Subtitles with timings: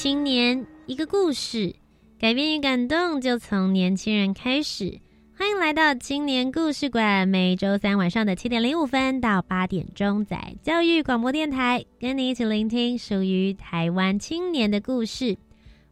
[0.00, 1.74] 青年，一个故事，
[2.20, 5.00] 改变与感动就从年轻人开始。
[5.36, 15.36] 欢迎来到青年故事馆，每周三晚上的七点零五分到八点钟，在教育广播电台，跟你一起聆听属于台湾青年的故事。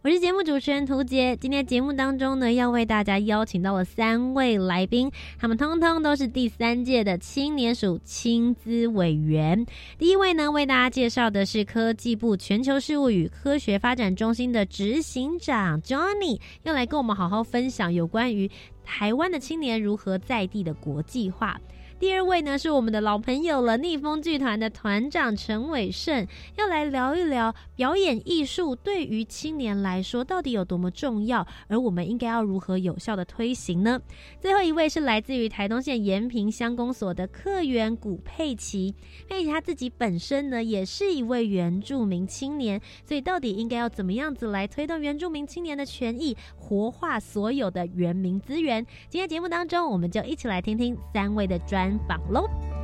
[0.06, 9.66] 我是节目主持人涂杰，今天节目当中呢，要为大家邀请到了三位来宾，他们通通都是第三届的青年署青资委员。
[9.98, 18.48] 第一位呢，为大家介绍的是科技部全球事务与科学发展中心的执行长 Johnny，要来跟我们好好分享有关于
[18.84, 21.60] 台湾的青年如何在地的国际化。
[21.98, 26.26] 第二位呢是我们的老朋友了，逆风剧团的团长陈伟胜
[26.58, 33.98] 要来聊一聊表演艺术对于青年来说到底有多么重要，而我们应该要如何有效的推行呢？
[34.38, 38.94] 最后一位是来自于台东县延平乡公所的客员古佩奇，
[39.26, 48.84] 佩奇他自己本身呢也是一位原住民青年，所以到底应该要怎么样子来推动原住民青年的权益，活化所有的原民资源？
[49.08, 51.85] 今天节目当中，我们就一起来听听三位的专。
[52.08, 52.75] 访喽。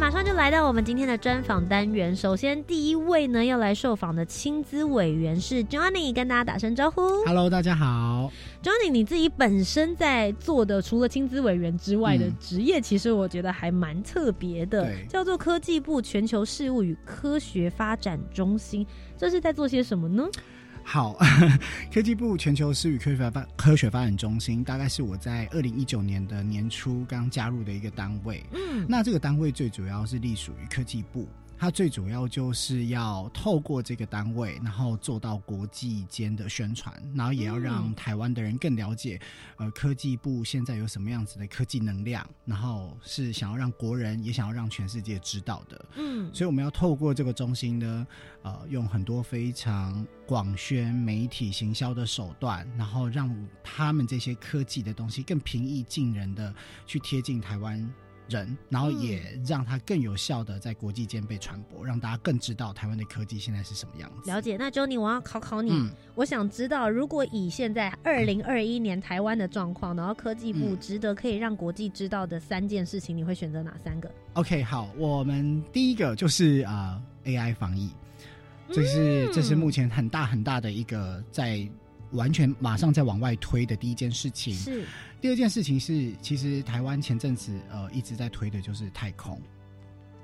[0.00, 2.16] 马上就来到我们今天的专访单元。
[2.16, 7.02] 首先，第一位呢要来受访的青资委员是 Johnny，跟大家打声招呼。
[7.26, 8.32] Hello，大家好。
[8.62, 18.86] Johnny，你自己本身在做的，除了青资委员之外的职业，其实我觉得还蛮特别的，叫做科技部全球事务与科学发展中心。
[19.18, 20.26] 这是在做些什么呢？
[20.82, 21.16] 好，
[21.92, 28.44] 科技部全球私域科学发科学发展中心，大概是我在二零一九年的年初刚加入的一个单位。
[28.52, 31.28] 嗯，那这个单位最主要是隶属于科技部。
[31.60, 39.20] 它最主要就是要透过这个单位，然后做到国际间的宣传，然后也要让台湾的人更了解，
[39.58, 45.84] 呃，科技部现在有什么样子的科技能量，然后是想要让国人也想要让全世界知道的。
[45.96, 48.06] 嗯，所以我们要透过这个中心呢，
[48.40, 53.30] 呃，用很多非常广宣媒体行销的手段，然后让
[53.62, 56.54] 他们这些科技的东西更平易近人的
[56.86, 57.86] 去贴近台湾。
[58.30, 64.30] 人，然后也让它更有效的在国际间被传播，让大家更知道台湾的科技现在是什么样子。
[64.30, 77.90] 了解，那 Johnny，我要考考你，我想知道，如果以现在二零二一年台湾的状况，然后科技部值得可以让国际知道的三件事情，你会选择哪三个？OK，好，我们第一个就是啊 AI 防疫，
[78.72, 81.68] 这是这是目前很大很大的一个在。
[82.12, 84.84] 完全马上在往外推的第一件事情是，
[85.20, 89.40] 第二件事情是，其实台湾前阵子呃一直在推的就是太空。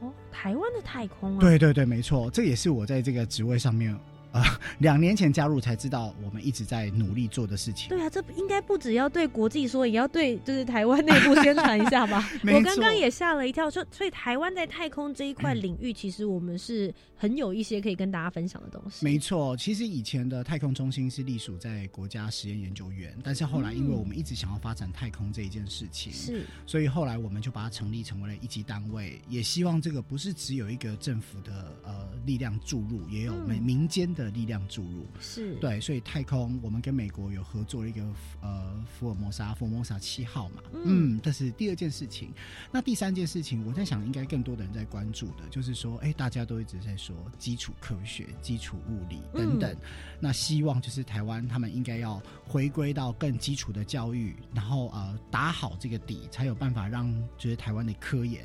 [0.00, 1.40] 哦，台湾的太空啊？
[1.40, 3.98] 对对对，没错，这也是我在这个职位上面。
[4.80, 7.88] 两年前加入才知道，我们一直在努力做的事情。
[7.88, 12.28] 对啊，这应该不只要对国际说，也要对就是台湾内部宣传一下吧。
[12.52, 19.04] 我刚刚也吓了一跳，说所以台湾在太空这一块领域，其实我们是很有一些可以跟大家分享的东西。
[19.04, 35.06] 没错，其实以前的太空中心是隶属在国家实验研究院，但是后来因为我们一直想要发展太空这一件事情，是，所以后来我们就把它成立成为了一级单位，也希望这个不是只有一个政府的呃力量注入，也有民民间的力量注入。
[35.20, 38.02] 是对，所以太空我们跟美国有合作一个
[38.40, 42.30] 呃福尔摩沙福尔摩沙七号嘛，嗯，这是第二件事情。
[42.70, 49.76] 那第三件事情，我在想应该更多的人在关注的，就是说，哎，大家都一直在说基础科学、基础物理等等，
[50.20, 58.44] 那希望就是台湾他们应该要回归到更基础的教育，然后呃打好这个底，才有办法让就是台湾的科研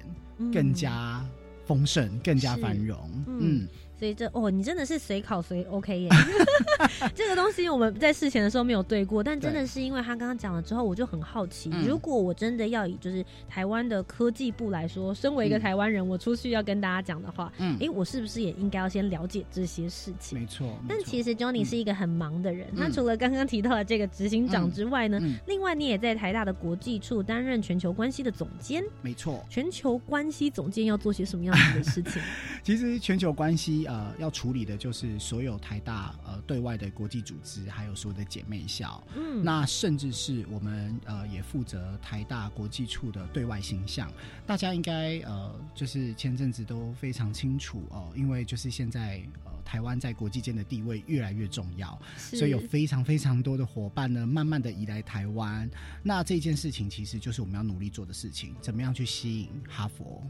[0.54, 1.26] 更加
[1.66, 3.24] 丰盛、更加繁荣。
[3.28, 3.68] 嗯。
[4.02, 6.10] 所以这哦，你真的是随考随 OK 耶。
[7.14, 20.40] 这个东西我们在事前的时候没有对过，但真的是因为他刚刚讲了之后，我就很好奇，如果我真的要以就是台湾的科技部来说，身为一个台湾人，我出去要跟大家讲的话，嗯，哎，我是不是也应该要先了解这些事情？
[20.40, 20.76] 没错。
[20.90, 28.84] 但其实 Johnny 是一个很忙的人，他除了刚刚提到的这个执行长之外呢，另外你也在台大的国际处担任全球关系的总监。
[29.04, 29.46] 没错。
[29.48, 32.20] 全球关系总监要做些什么样子的事情？
[32.64, 39.04] 其实全球关系呃要处理的就是所有台大呃对外的国际组织，还有所有的姐妹校。
[39.16, 44.10] 嗯，那甚至是我们呃也负责台大国际处的对外形象。
[44.48, 55.70] 大家应该呃就是前阵子都非常清楚哦，因为就是现在呃台湾在国际间的地位越来越重要，所以有非常非常多的伙伴呢，慢慢的移来台湾。
[56.04, 60.24] 那这件事情其实就是我们要努力做的事情，怎么样去吸引哈佛？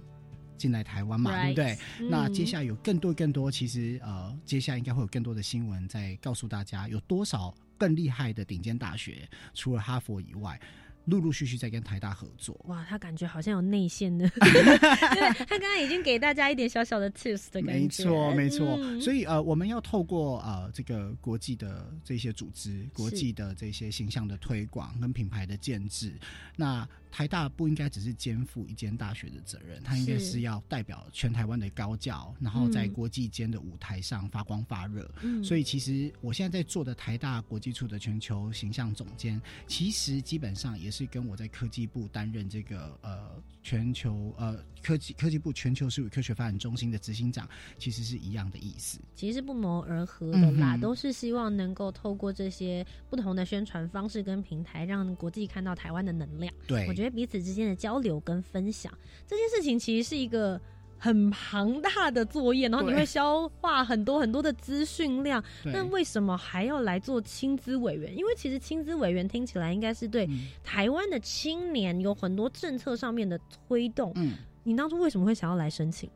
[0.61, 1.77] 进来台湾嘛，对不对？
[2.07, 10.59] 那接下来有更多更多，其实呃，接下来应该会有更多的新闻在告诉大家，有多少更厉害的顶尖大学，除了哈佛以外。
[11.05, 19.01] 陆陆续续在跟台大合作，哇，他感觉好像有内线的， 对他刚刚已经给大家一点小小的 tips 的感觉，没错没错。
[19.01, 26.13] 所以呃，我们要透过呃这个国际的这些组织，国际的这些形象的推广跟品牌的建制，
[26.55, 35.11] 那台大不应该只是肩负一间大学的责任，它应该是要代表全台湾的高教，然后在国际间的舞台上发光发热。
[35.43, 40.90] 所以其实我现在在做的台大国际处的全球形象总监，其实基本上也。
[40.91, 47.49] 是跟我在科技部担任这个呃全球呃科技科技部全球事务科学发展中心的执行长，
[47.79, 48.99] 其实是一样的意思。
[49.15, 56.53] 其实不谋而合的啦，都是希望能够透过这些不同的宣传方式跟平台，让国际看到台湾的能量。
[56.67, 58.91] 对，我觉得彼此之间的交流跟分享
[59.25, 60.61] 这件事情，其实是一个。
[61.03, 65.43] 很庞大的作业，然后你会消化很多很多的资讯量。
[65.63, 68.15] 那为什么还要来做青资委员？
[68.15, 70.29] 因为其实青资委员听起来应该是对
[70.63, 74.11] 台湾的青年有很多政策上面的推动。
[74.15, 74.33] 嗯，
[74.63, 76.07] 你当初为什么会想要来申请？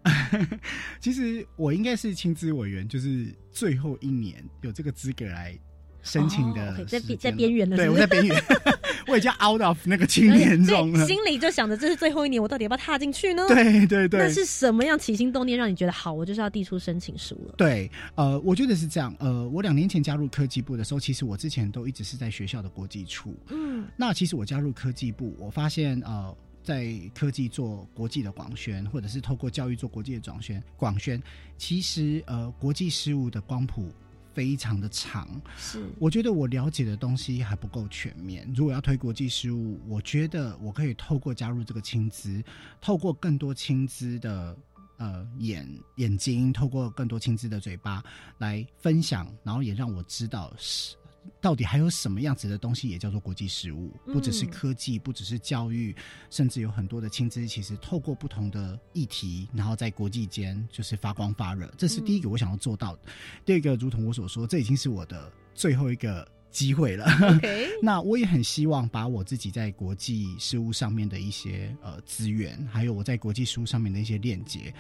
[1.02, 5.58] 其实我应该是青资委员，就是最后一年有这个资格来。
[6.06, 8.44] 申请的在在边缘的，对，我在边缘，
[9.08, 13.44] 我已经 out of 那个青年 中了，心里就想着这是最后一年，我到底要不要踏进去呢？
[13.48, 16.14] 对对对，那是什么样起心动念让你觉得好？
[16.14, 17.56] 我就是要递出申请书了。
[17.58, 19.14] 对，呃，我觉得是这样。
[19.20, 23.36] 呃，我两年前加入科技部的时候，其实我之前都一直是在学校的国际处。
[23.50, 31.22] 嗯，那其实我加入科技部，我发现呃，在科技做国际的广宣，或者是透过教育做国际的广宣，广宣，
[31.58, 33.92] 其实呃，国际事务的光谱。
[34.36, 35.28] 非常的长，
[35.58, 38.46] 是我觉得我了解的东西还不够全面。
[38.54, 42.44] 如果要推国际事务，我觉得我可以透过加入这个青资，
[42.82, 44.58] 透过更多青资的
[44.98, 45.66] 呃眼
[45.96, 48.04] 眼睛，透过更多青资的嘴巴
[48.38, 50.96] 来分享，然后也让我知道是。
[51.42, 53.94] 到底还有什么样子的东西也叫做国际事务？
[54.06, 55.96] 不只是科技，不只是教育，
[56.30, 61.72] 甚至有很多的亲资，其实透过不同的议题，然后在国际间就是发光发热。
[61.78, 63.02] 这是第一个我想要做到的。
[63.46, 67.06] 第二个，如同我所说，这已经是我的最后一个机会了。
[67.82, 74.74] 那我也很希望把我自己在国际事务上面的一些呃资源，还有我在国际事务上面的一些链接，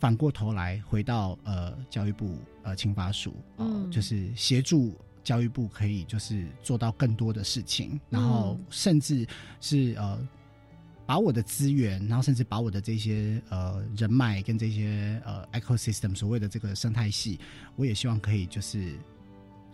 [0.00, 4.98] 反过头来回到呃教育部呃青发署，嗯，就是协助。
[5.22, 9.26] 教育部可以就是做到更多的事情，然后甚至
[9.60, 10.18] 是呃
[11.04, 17.38] 把我的资源，然后甚至把我的这些呃人脉跟这些呃 ecosystem 所谓的这个生态系，
[17.76, 18.98] 我也希望可以就是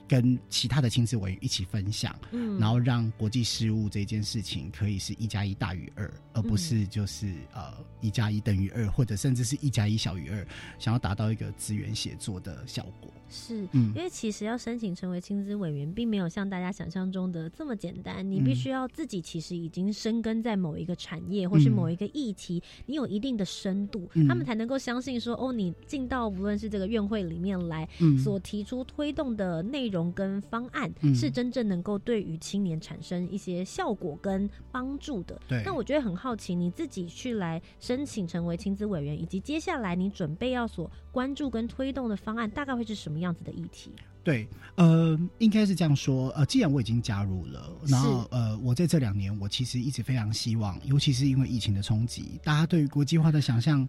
[0.09, 10.47] 跟其他的亲子委员一起分享，嗯，然后让国际事务这件事情可以是一加一大于二，而不是就是呃一加一等于二，或者甚至是一加一小于二，
[10.79, 13.13] 想要达到一个资源协作的效果。
[13.29, 13.93] 是，嗯。
[13.95, 18.29] 因为其实要申请成为亲子委员，并没有像大家想象中的这么简单。
[18.29, 27.87] 你必须要自己其实已经深耕在某一个产业，或是某一个议题，你有一定的深度，他们才能够相信说，哦，你进到无论是这个院会里面来，
[28.23, 35.39] 所提出推动的内容跟方案，是真正能够对于青年产生一些效果跟帮助的。
[35.47, 43.19] 对，那我觉得很好奇，你自己去来申请成为亲子委员，以及接下来你准备要所关注跟推动的方案，大概会是什么？
[43.19, 43.91] 样子的议题，
[44.23, 44.47] 对，
[44.77, 46.29] 呃，应该是这样说。
[46.31, 53.89] 呃，既然我已经加入了，然后呃，我在这两年，我其实一直非常希望，尤其是因为疫情的冲击，大家对于国际化的想象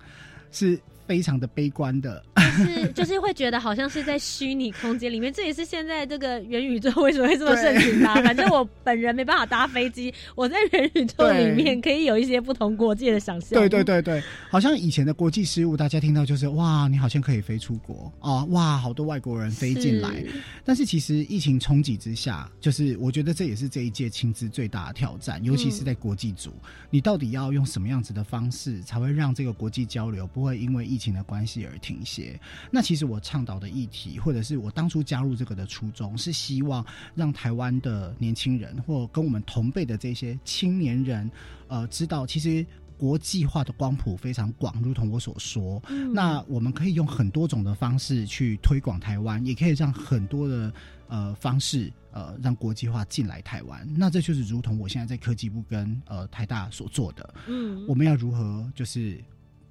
[0.52, 0.80] 是。
[1.10, 8.14] 非常的悲观的，是就是会觉得好像是在虚拟空间里面，这也是现在这个元宇宙为什么会这么盛行吧？
[8.22, 13.60] 反正我本人没办法搭飞机，我在元宇宙里面可以有一些不同国界的想象。
[13.60, 14.22] 对对对对，
[14.52, 20.24] 好像以前的国际事务，大家听到就是哇，你好像可以飞出国啊，哇，好多外国人飞进来。
[20.64, 26.54] 但是其实疫情冲击之下，就是我觉得这也是这一届青资最大的挑战，尤其是在国际组，
[26.90, 32.40] 你到底要用什么样子的方式，才会让这个国际交流不会因为疫情的关系而停歇。
[32.72, 41.30] 那其实我倡导的议题，或者是我当初加入这个的初衷，是希望让台湾的年轻人，或跟我们同辈的这些青年人，
[41.68, 42.66] 呃，知道其实
[43.00, 45.82] 国际化的光谱非常广，如同我所说。
[46.14, 50.72] 那我们可以用很多种的方式去推广台湾，也可以让很多的
[51.08, 53.88] 呃方式呃让国际化进来台湾。
[53.98, 57.34] 那这就是如同我现在在科技部跟呃台大所做的。
[57.48, 59.18] 嗯，我们要如何就是。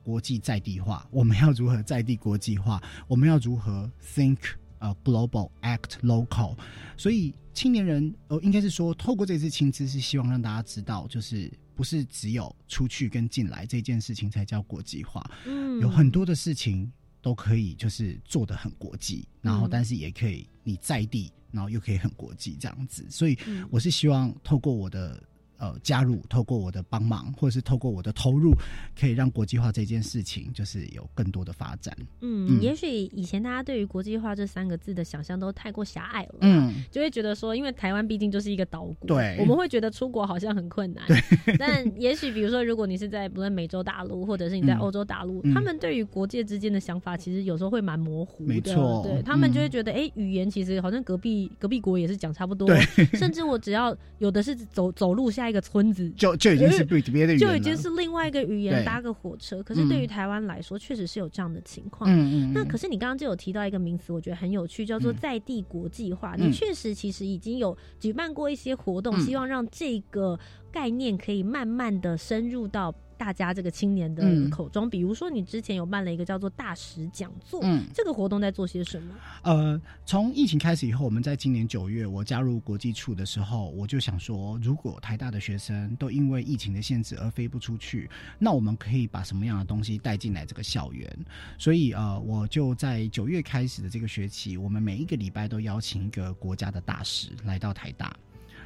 [0.04, 2.82] 国际在地化，我们要如何在地国际化？
[3.06, 4.38] 我们要如何 think
[4.78, 6.56] 呃 global act local？
[6.96, 15.28] 所以青年人呃，应该是说，透过这次青资，是希望让大家知道，就是不是只有出去跟进来这件事情才叫国际化。
[15.46, 23.06] 嗯，有很多的事情都可以就是做的很国际，然后但是也可以你在地，然后又可以很国际这样子。
[23.10, 23.36] 所以
[23.70, 25.22] 我是希望透过我的。
[25.58, 28.54] 呃，加入透过我的帮忙，或者是透过我的投入，
[28.98, 31.92] 可以让国际化这件事情就是有更多的发展。
[32.20, 41.04] 嗯，也许以前大家对于国际化这三个字的想象都太过狭隘了，嗯，就会觉得说，因为台湾毕竟就是一个岛国，对，我们会觉得出国好像很困难。
[41.58, 48.54] 但也许比如说，如果你是在不论美洲大陆，或者是你在欧洲大陆，他们对于国界之间的想法，其实有时候会蛮模糊的。
[48.54, 52.68] 没错，对他们就会觉得，哎，语言其实好像隔壁隔壁国也是讲差不多，
[53.14, 55.47] 甚至我只要有的是走走路下。
[55.48, 59.62] 一个村子就就已经是别的语言，就已经是另外一个语言搭个火车。
[59.62, 62.10] 可是对于台湾来说，确实是有这样的情况。
[62.10, 62.52] 嗯嗯。
[62.54, 66.34] 那可是你刚刚就有提到一个名词，我觉得很有趣，叫做在地国际化。
[66.36, 70.38] 你确实其实已经有举办过一些活动，希望让这个
[70.70, 72.94] 概念可以慢慢的深入到。
[73.18, 79.14] 大家这个青年的口中，比如说你之前有办了一个叫做大使讲座，嗯，这个活动在做些什么？
[79.42, 88.08] 呃，从疫情开始以后，我们在今年九月我加入国际处的时候，我就想说，如果台大的学生都因为疫情的限制而飞不出去，
[88.38, 91.10] 那我们可以把什么样的东西带进来这个校园？
[91.58, 98.16] 所以呃，我就在九月开始的这个学期，我们每一个礼拜都邀请一个国家的大使来到台大。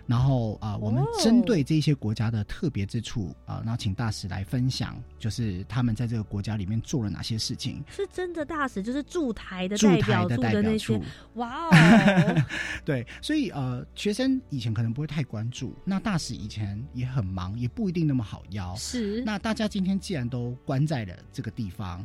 [0.07, 7.83] 然后啊，我们针对这些国家的特别之处啊，然后请大使来分享，就是他们在这个国家里面做了哪些事情。
[7.89, 11.03] 是真的大使，就是驻台的代表的代表处。
[11.35, 11.71] 哇哦！
[12.85, 18.75] 对，所以呃，学生以前可能不会太关注，那大使以前也很忙，也不一定那么好邀。
[18.77, 19.23] 是。
[19.25, 22.05] 那大家今天既然都关在了这个地方，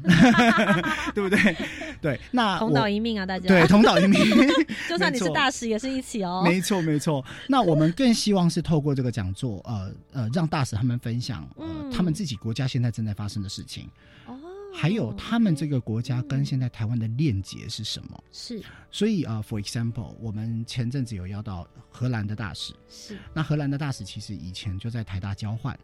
[1.13, 1.55] 对不对？
[1.99, 3.47] 对，那同岛一命啊，大家。
[3.47, 4.21] 对，同岛一命。
[4.87, 6.43] 就算你是大使，也是一起哦。
[6.45, 7.25] 没错，没错。
[7.47, 7.86] 那我们。
[7.93, 13.89] 更希望是透过这个讲座，呃呃，让大使他们分享，呃，他们自己国家现在正在发生的事情，
[14.25, 14.37] 哦，
[14.73, 18.23] 还有他们这个国家跟现在台湾的链接是什么？
[18.31, 25.77] 是，所以啊，for example，我们前阵子有邀到荷兰的大使，是，那荷兰的大使其实以前就在台大交换，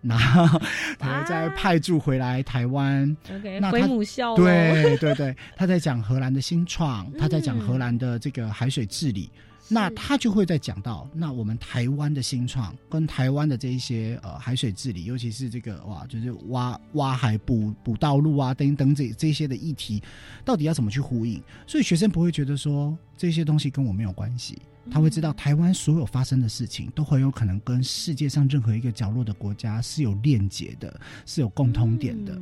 [0.00, 0.16] 那
[0.98, 9.30] 他在派驻回来台湾，OK，回母校，对对对，他在讲荷兰的新创，他在讲荷兰的这个海水治理。
[9.68, 20.02] 那他就会在讲到，那我们台湾的新创跟台湾的这一些呃海水治理，尤其是这个哇，就是挖挖海补补道路啊等等这这些的议题，
[20.44, 21.42] 到底要怎么去呼应？
[21.66, 24.58] 所以学生不会觉得说这些东西跟我没有关系，
[24.90, 32.40] 他会知道台湾所有发生的事情都很有可能跟世界上任何一个角落的国家是有链接的，是有共通点的。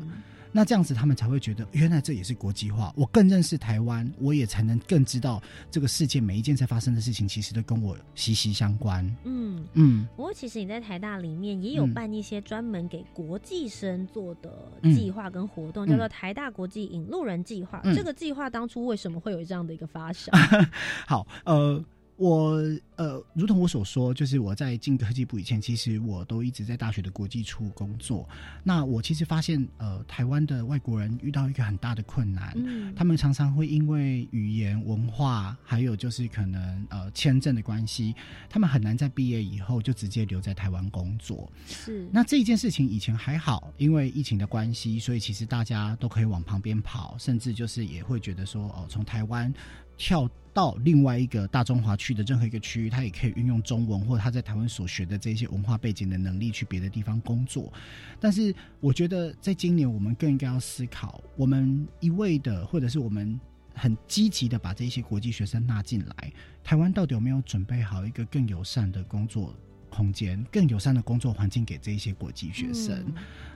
[0.57, 2.91] 那这样子，他们才会觉得原来这也是国际化。
[2.97, 9.05] 我更认识台湾，我也才能更知道这个世界每一件在发生的事情，其实都跟我息息相关。
[9.25, 10.09] 嗯嗯。
[10.17, 17.83] 不过，其实你在台大里面也有办一些专门给国际生做的计划跟活动，叫做台大国际引路人计划。
[17.95, 20.35] 这个计划当初为什么会有这样的一个发想？
[21.07, 21.85] 好，呃。
[22.17, 22.63] 我
[22.97, 28.27] 呃，如同我所说，就是我在进科技部以前，其实我都一直在大学的国际处工作。
[28.65, 38.15] 那我其实发现，呃，台湾的外国人遇到一个很大的困难，嗯，他们常常会因为语言、文化，还有就是可能呃签证的关系，
[38.49, 41.53] 他们很难在毕业以后就直接留在台湾工作。
[41.67, 42.09] 是。
[42.11, 49.53] 那这一件事情以前还好，因为疫情的关系，所以其实大家都可以往旁边跑，甚至就是也会觉得说，哦，从台湾。
[49.97, 57.73] 跳到另外一个大中华区的任何一个区域，他也可以运用中文或他在台湾所学的这些文化背景的能力去别的地方工作。
[58.21, 63.39] 但是，我觉得在今年我们更应该要思考，我们一味的或者是我们
[63.75, 66.33] 很积极的把这些国际学生纳进来，
[66.65, 69.55] 台湾到底有没有准备好一个更友善的工作？
[69.89, 73.03] 空间更友善的工作环境给这一些国际学生，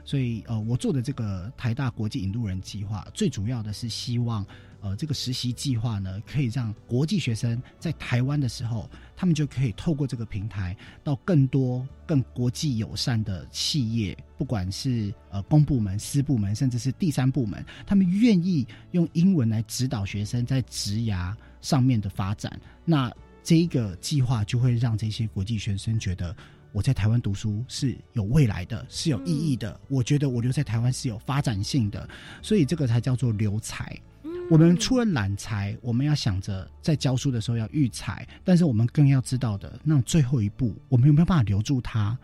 [0.06, 4.46] 所以呃，我做的这个台大国际引路人计划，最主要的是希望
[4.80, 22.58] 呃，这个实习计划呢，可以让国际学生在台湾的时候，他们就可以透过这个平台，到更多更国际友善的企业，不管是呃公部门、私部门，甚至是第三部门，他们愿意用英文来指导学生在职涯上面的发展。
[22.84, 26.34] 那这一个计划就会让这些国际学生觉得
[26.72, 29.78] 我在台湾读书是有未来的，是有意义的。
[29.88, 32.08] 我觉得我留在台湾是有发展性的，
[32.40, 33.94] 所以这个才叫做留才。
[34.50, 42.18] 我们除了揽才，我们要想着在教书的时候要育才，但是我们更要知道的，那最后一步，我们有没有办法留住他？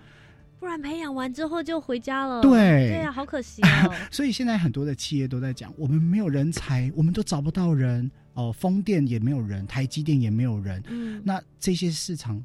[0.59, 2.43] 不然培养完之后就回家了。
[2.43, 3.95] 对，对呀，好可惜哦。
[4.11, 8.11] 所以现在很多的企业都在讲，我们没有人才，我们都找不到人。
[8.35, 10.83] 哦，风电也没有人，台积电也没有人。
[10.89, 12.45] 嗯，那这些市场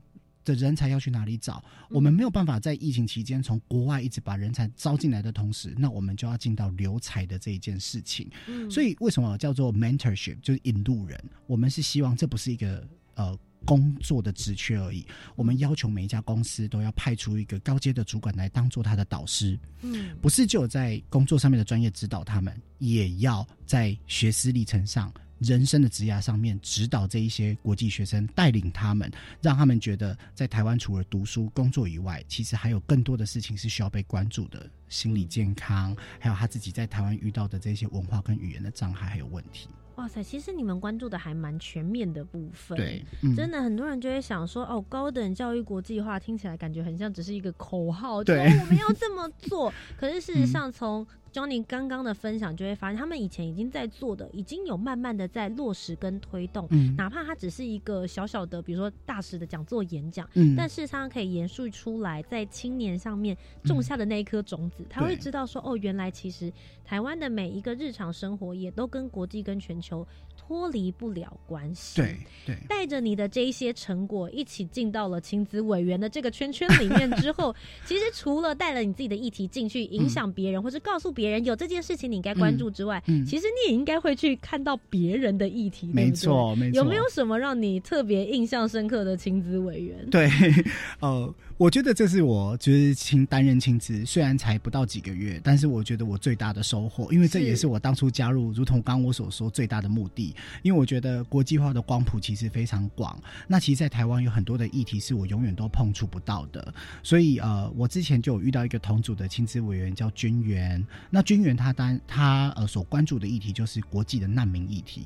[0.52, 1.64] 的人才要去哪里找？
[1.90, 8.30] 我们没有办法在疫情期间从国外一直把人才招进来的同时，那我们就要进到留才的这一件事情。
[8.48, 11.18] 嗯，所以为什么叫做 mentorship，就是引路人？
[11.48, 15.06] 我们是希望这不是一个呃工作的职缺而已，
[15.36, 19.58] 我们要求每一家公司都要派出一个高阶的主管来当做他的导师。
[19.82, 25.14] 嗯，不是只有在工作上面的专业指导他们，也要在学思历程上。
[25.42, 39.68] 人生的职涯上面，指导这一些国际学生，带领他们，让他们觉得在台湾除了读书工作以外，其实还有更多的事情是需要被关注的，心理健康，还有他自己在台湾遇到的这些文化跟语言的障碍还有问题。
[39.96, 42.78] 哇塞，其实你们关注的还蛮全面的部分。
[42.78, 43.04] 对，
[43.36, 49.72] 真的很多人就会想说，哦，高等教育国际化听起来感觉很像只是一个口号，对，我们要这么做。
[49.98, 56.68] 可是事实上， 从 Johnny 刚刚的分享就会发现，他们以前已经在做的，已经有慢慢的在落实跟推动。
[56.72, 66.52] 嗯，哪怕它只是一个小小的，比如说大使的讲座演讲，嗯，但事实上可以延续出来，在青年上面种下的那一颗种子，他会知道说，哦，原来其实
[66.84, 70.06] 台湾的每一个日常生活也都跟国际跟全球。
[70.38, 86.78] 脱离不了关系，对对，带着你的这一些成果一起进到了亲子委员的这个圈圈里面之后， 其实除了带了你自己的议题进去影响别人，或是告诉别人有这件事情你应该关注之外，其实你也应该会去看到别人的议题，没错没错。
[86.78, 90.10] 有没有什么让你特别印象深刻的亲子委员？
[90.10, 90.30] 对，
[91.02, 100.36] 呃，我觉得这是我就是亲担任亲子，虽然才不到几个月，但是我觉得我最大的收获，因为这也是我当初加入，如同刚我所说最大的目的。
[100.64, 103.16] 因为我觉得国际化的光谱其实非常广，
[103.48, 115.06] 那其实，在台湾有很多的议题是我永远都碰触不到的，所以呃，我之前就有遇到一个同组的亲子委员叫君元，那君元他当他呃所关注的议题就是国际的难民议题，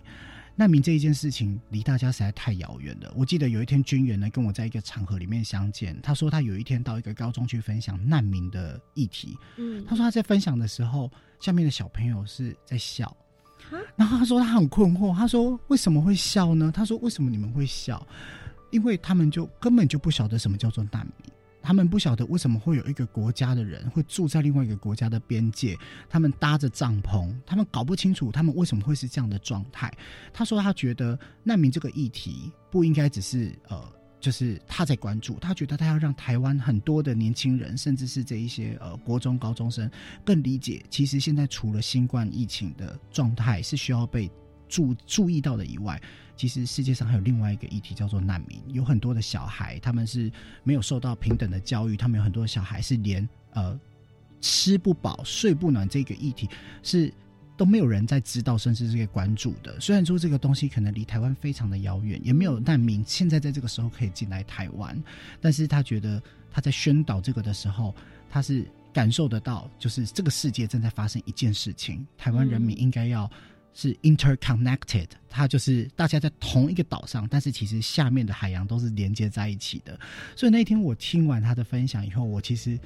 [0.55, 3.13] 难民这一件事情离大家实在太遥远了。
[3.15, 13.15] 我记得有一天军员呢跟我在一个场合里面相见，他说他有一天到一个高中去分享难民的议题，嗯，他说他在分享的时候，下面的小朋友是在笑。
[13.95, 16.71] 然后他说他很困惑，他说为什么会笑呢？
[16.73, 18.05] 他说为什么你们会笑？
[18.71, 21.33] 因为他们就根本就不晓得什么叫做难民，
[21.65, 25.75] 他们不晓得为什么会有一个国家的人会住在另外一个国家的边界，
[26.07, 29.91] 他们搭着帐篷，他们搞不清楚他们为什么会是这样的状态。
[30.31, 33.83] 他说他觉得难民这个议题不应该只是呃。
[34.21, 39.87] 就是他在关注，他觉得他要让台湾很多的年轻人，甚至是这一些呃国中高中生，
[40.23, 44.27] 更理解，其实现在除了新冠疫情的状态是需要被
[44.67, 46.01] 注注意到的以外，
[46.35, 50.31] 其实世界上还有另外一个议题叫做难民，有很多的小孩他们是
[50.63, 53.79] 没有受到平等的教育，他们有很多小孩是连呃
[54.41, 56.49] 吃不饱睡不暖这个议题
[56.83, 57.13] 是。
[57.57, 59.79] 都没有人在知道，甚至这个关注的。
[59.79, 65.01] 虽然说这个东西可能离台湾非常的遥远，也没有难民现在在这个时候可以进来台湾，
[65.39, 66.21] 但是他觉得
[66.51, 67.95] 他在宣导这个的时候，
[68.29, 73.31] 他是感受得到，就是这个世界正在发生一件事情，台湾人民应该要
[73.75, 79.99] 是 interconnected，它就是大家在同一个岛上，但是其实下面的海洋都是连接在一起的。
[80.35, 82.79] 所以那天我听完他的分享以后，我其实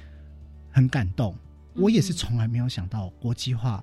[0.70, 1.34] 很感动，
[1.74, 3.82] 我也是从来没有想到国际化。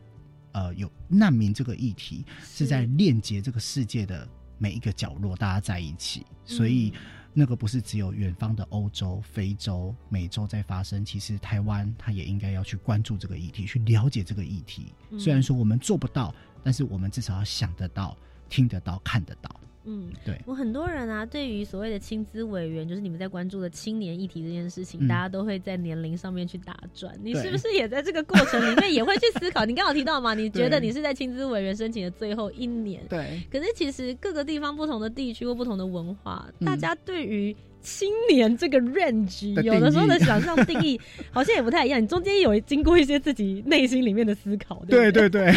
[0.53, 6.91] 呃，有难民这个议题是在链接这个世界的每一个角落，大家在一起，所以
[7.39, 14.91] 那个不是只有远方的欧洲、非洲、美洲在发生，其实台湾它也应该要去关注这个议题，去了解这个议题。
[15.19, 18.17] 虽然说我们做不到，但是我们至少要想得到、
[18.49, 19.51] 听得到、看得到。
[19.89, 27.17] 嗯，对我很多人啊，对于所谓的青资委员，就是你们在关注的青年议题这件事情，大家都会在年龄上面去打转。
[27.23, 29.63] 你是不是也在这个过程里面也会去思考？
[29.63, 33.41] 你刚好提到嘛，你觉得 你是在青资委员申请的最后一年，对。
[33.49, 40.99] 可是其实各个地方不同的地区或不同的文化，大家对于青年这个 range 有的时候的想象定义
[41.31, 42.03] 好像也不太一样。
[42.03, 45.53] 你中间有经过一些自己内心里面的思考，对对对，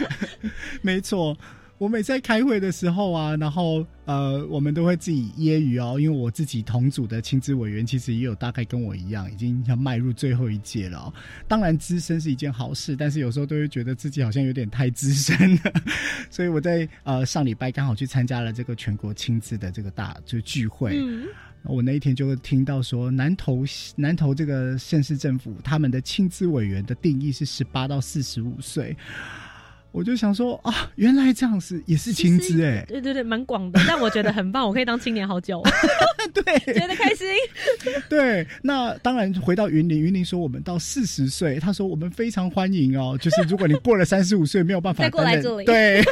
[0.82, 1.34] 没错。
[1.78, 11.12] 我每次在开会的时候啊，然后呃，我们都会自己揶揄哦，因为我自己同组的亲资委员其实也有大概跟我一样，已经要迈入最后一届了。
[11.46, 15.72] 当然，资深是一件好事，但是有时候都会觉得自己好像有点太资深了。
[16.30, 20.98] 所以我在呃上礼拜刚好去参加了这个全国亲资的这个大就聚会，
[21.64, 23.64] 我那一天就会听到说南投
[23.96, 28.96] 南投这个县市政府他们的亲资委员的定义是十八到四十五岁。
[29.96, 35.62] 我就想说啊，原来这样是也是青资哎，对对对，蛮广的，但我觉得很棒，我可以当青年好久，
[36.34, 37.26] 对，觉得开心。
[38.06, 46.04] 对，那当然回到云林，云林说我们到四十岁，他说我们非常欢迎哦，就是如果你过了三十五岁没有办法 再过来这里，对，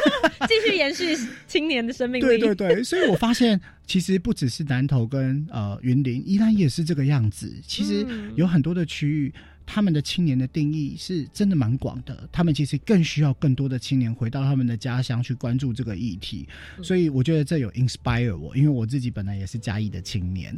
[0.49, 1.15] 继续延续
[1.47, 2.25] 青年的生命力。
[2.27, 9.31] 对对对，所以我发现其实不只是南投跟呃云林，依然也是这个样子，其实有很多的区域。
[9.67, 16.47] 他们的青年的定义是真的蛮广的，他们其实更需要更多的青年回到他们的家乡去关注这个议题，
[16.83, 20.55] 所以我觉得这有 inspire 我，因为我自己本来也是嘉义的青年，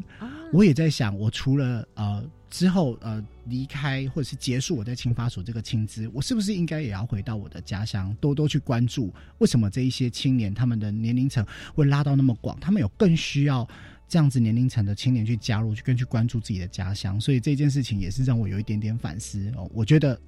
[0.52, 13.66] 我也在想，我除了呃之后呃离开或者是结束我在青发所这个青资，我是不是应该也要回到我的家乡，多多去关注为什么这一些青年他们的年龄层会拉到那么广，他们有更需要。
[14.08, 19.68] 这样子年龄层的青年去加入，去更去关注自己的家乡，所以这件事情也是让我有一点点反思哦。
[19.74, 20.20] 我觉得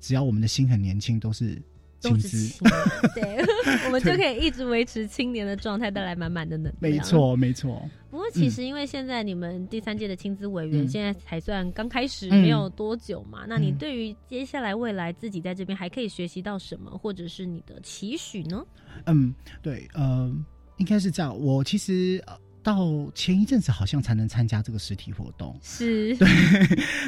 [0.00, 1.60] 只要我们的心很年轻，都是
[2.00, 2.64] 青资，
[3.14, 3.36] 对，
[3.84, 6.94] 我们就可以一直维持青年的状态，带来满满的能量。
[6.94, 7.86] 没错，没错。
[8.10, 18.64] 不过其实因为现在你们第三届的青资委员现在才算刚开始没有多久嘛，那你对于接下来未来自己在这边还可以学习到什么，或者是你的期许呢？
[19.04, 20.34] 嗯，对，呃，
[20.78, 21.38] 应该是这样。
[21.38, 22.34] 我其实呃。
[22.62, 26.28] 到前一阵子好像才能参加这个实体活动，是 对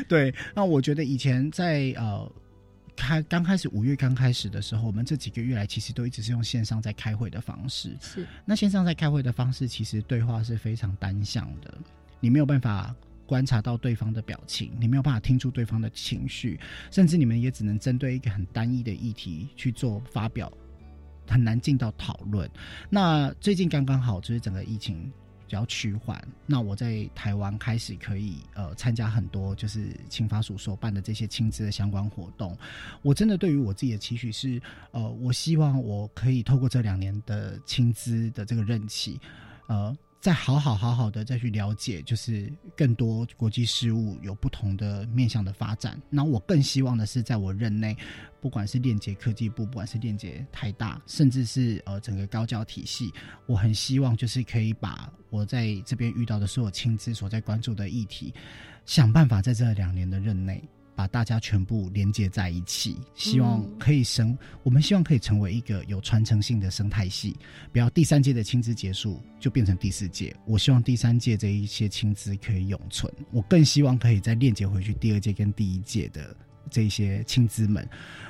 [0.09, 0.35] 对。
[0.55, 2.31] 那我觉得以前在呃
[2.97, 7.97] 开刚开始五月刚开始的时候，我们这几个月来其实都一直是用线上在开会的方式。
[8.01, 11.77] 是那线上在开会的方式，其实对话是非常单向的，
[12.21, 12.95] 你没有办法
[13.27, 16.59] 观察到对方的表情，你没有办法听出对方的情绪，
[16.91, 20.51] 甚至你们也只能针对一个很单一的议题去做发表，
[21.27, 22.49] 很难进到讨论。
[22.89, 25.13] 那最近刚刚好就是整个疫情。
[25.51, 32.57] 比较趋缓，那我在台湾开始可以呃参加很多就是青发署所办的这些亲子的相关活动。
[33.03, 39.21] 我真的对于我自己的期许是，呃，我希望我可以透过这两年的亲资的这个任期，
[39.67, 39.97] 呃。
[40.21, 45.99] 再好好好好的再去了解，就是更多国际事务有不同的面向的发展。
[46.11, 47.97] 那我更希望的是，在我任内，
[48.39, 53.11] 不管是链接科技部，不管是链接台大，甚至是呃整个高教体系，
[53.47, 58.35] 我很希望就是可以把我在这边遇到的所有亲自所在关注的议题，
[58.85, 60.63] 想办法在这两年的任内。
[61.01, 67.35] 把大家全部连接在一起，希望可以生，我们希望可以成为一个有传承性的生态系。
[67.73, 73.11] 不要第三届的亲子结束就变成第四届，我希望第三届这一些亲子可以永存。
[73.31, 76.37] 我更希望可以再链接回去第二届跟第一届的
[76.71, 77.89] 这些亲子们。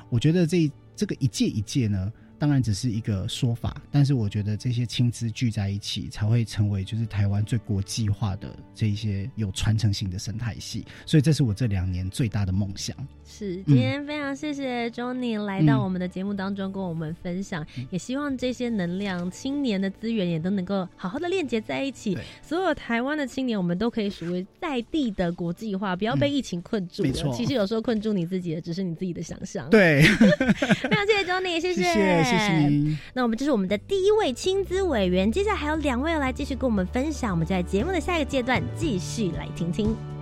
[0.08, 2.12] 我觉得这这个一届一届呢。
[2.40, 10.86] 当然只是一个说法，但是我觉得这些青资聚在一起，才会成为就是台湾最国际化的这一些有传承性的生态系。
[11.04, 12.96] 所以这是我这两年最大的梦想。
[13.32, 22.18] 是，今天非常谢谢 Johnny 来到我们的节目当中跟我们分享，也希望这些能量、青年的资源也都能够好好的链接在一起。
[22.42, 27.32] 所有台湾的青年，我们都可以属于在地的国际化，不要被疫情困住了。
[27.32, 29.70] 其实有时候困住你自己的，只是你自己的想象。
[29.70, 30.02] 对，
[30.82, 31.82] 非常谢谢 Johnny，谢谢。
[31.82, 32.98] 谢谢。
[33.14, 37.30] 那我们这是我们的第一位亲资委员，接下来还有两位要来继续跟我们分享。
[37.30, 40.19] 我们就在节目的下一个阶段继续来听听。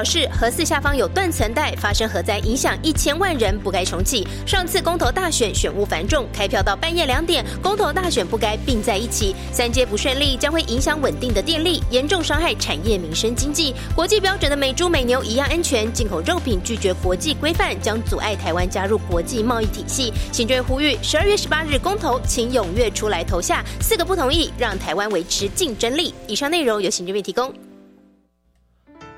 [0.00, 4.26] 表示，核四下方有断层带，发生核灾，影响一千万人，不该重启。
[4.46, 9.36] 上次公投大选选务繁重，开票到半夜两点，公投大选不该并在一起。
[9.52, 13.74] 三阶不顺利，将会影响稳定的电力，严重伤害产业、民生、经济。
[13.94, 20.10] 国际标准的美猪美牛一样安全，进口肉品拒绝国际规范，将阻碍台湾加入国际贸易体系。
[20.32, 23.62] 行政院呼吁，十二月十八日公投，请踊跃出来投下。
[23.82, 26.14] 四个不同意，让台湾维持竞争力。
[26.26, 27.52] 以上内容由行政院提供。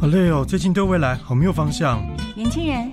[0.00, 2.00] 好累哦，最近对未来好没有方向。
[2.36, 2.88] 年轻人，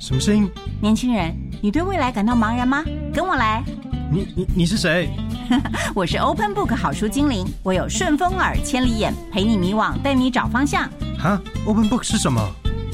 [0.00, 0.50] 什么声音？
[0.80, 2.82] 年轻人，你对未来感到茫然吗？
[3.12, 3.62] 跟我来。
[4.10, 5.10] 你你你是谁？
[5.94, 10.88] 我是 Open Book 好书精灵，我有顺风耳、千里眼，陪你迷惘，带你找方向。
[11.18, 12.40] 哈，Open Book 是什么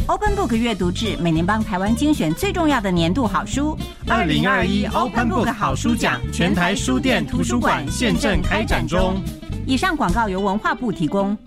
[0.09, 3.79] ？Open Book 阅读志每年帮台湾精选最重要的年度好书。
[4.09, 9.23] 二零二一 Open Book 好书奖全台书店图书馆现正开展中。
[9.65, 11.39] 以上广告由文化部提供。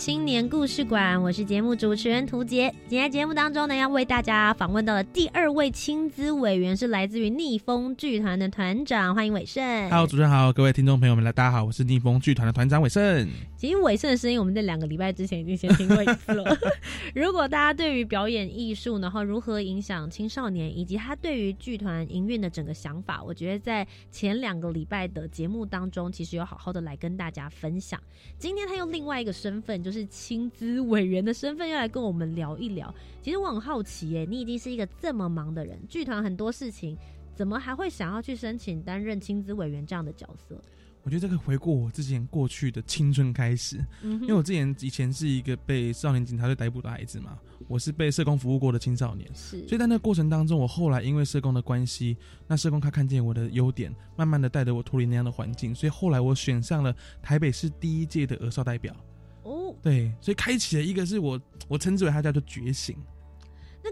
[0.00, 2.74] 青年故事馆，我是节目主持人涂杰。
[2.88, 9.62] 今天节目当中呢，要为大家访问到的第二位青资委员是来自于逆风剧团的团长，欢迎伟盛。
[9.90, 13.28] Hello，主持人好，各位听众朋友们，大家好，我是逆风剧团的团长伟盛。
[13.60, 16.56] 其实伟盛的声音，我们在两个礼拜之前已经先听过一次了。
[17.14, 28.00] 如果大家对于表演艺术，然后如何影响青少年，以及他对于剧团营运的整个想法，我觉得在前两个礼拜的节目当中，其实有好好的来跟大家分享。
[28.38, 29.90] 今天他用另外一个身份就。
[29.90, 32.94] 是青资委员的身份要来跟我们聊一聊。
[33.20, 36.96] 其实我很好奇，耶，你已经是一个这么忙的人，剧团很多事情，
[37.34, 40.56] 怎么还会想要去申请担任青资委员这样的角色？
[41.02, 49.66] 我觉得这个回顾我之前过去的青春开始，因为我之前以前是一个被少年警察队逮捕的孩子嘛，我是被社工服务过的青少年，是。
[49.66, 58.94] 所以在那个过程当中，我后来因为社工的关系，那社工他看见我的优点，慢慢的带着我脱离那样的环境，所以后来我选上了台北市第一届的儿少代表。
[59.42, 62.94] 哦，对，所以开启了一个是我我称之为他叫做觉醒，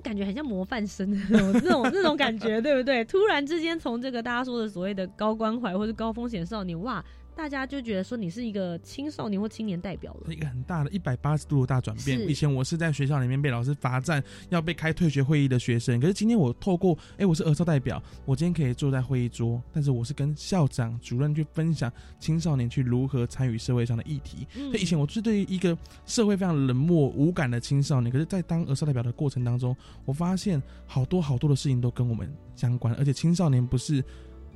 [0.00, 3.04] 感觉很像模范生那种那种那种感觉，对不对？
[3.04, 7.04] 突然之间从这个大家说的所谓的高关怀或者高风险少年，哇！
[7.38, 12.28] 大家就觉得说你是一个青少年或青年代表了，一个很大的一百八十度的大转变。
[12.28, 24.44] 以前我是在学校里面被老师罚站，要被开退学会议的学生，可是今天我透过，哎，我是儿少代表，我今天可以坐在会议桌，但是我是跟校长、主任去分享青少年去如何参与社会上的议题。
[24.52, 34.04] 所以以前我是对于一个社会非常冷漠无感的青少年，可是，在当儿少代表的过程当中，我发现好多好多的事情都跟我们相关，而且青少年不是。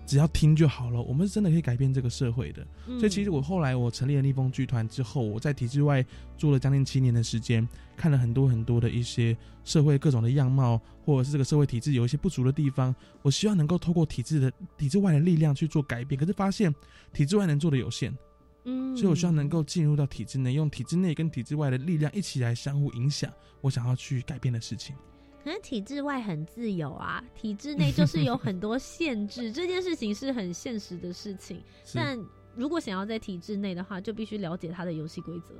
[0.04, 2.66] 只要听就好了，我们是真的可以改变这个社会的。
[2.98, 6.04] 所以其实我后来我成立了逆风剧团之后，我在体制外
[6.36, 16.18] 做了将近七年的时间，看了很多很多的一些社会各种的样貌，或者是这个社会体制有一些不足的地方，我希望能够透过体制的体制外的力量去做改变。
[16.18, 16.74] 可是发现
[17.12, 18.12] 体制外能做的有限，
[18.64, 24.94] 嗯，所以我希望能够进入到体制内，用体制内跟体制外的力量一起来相互影响，我想要去改变的事情。
[25.42, 31.60] 可能体制外很自由啊，体制内就是有很多限制， 这件事情是很现实的事情。
[31.94, 32.18] 但
[32.54, 35.54] 如果想要在体制内的话，就必须了解它的游戏规则。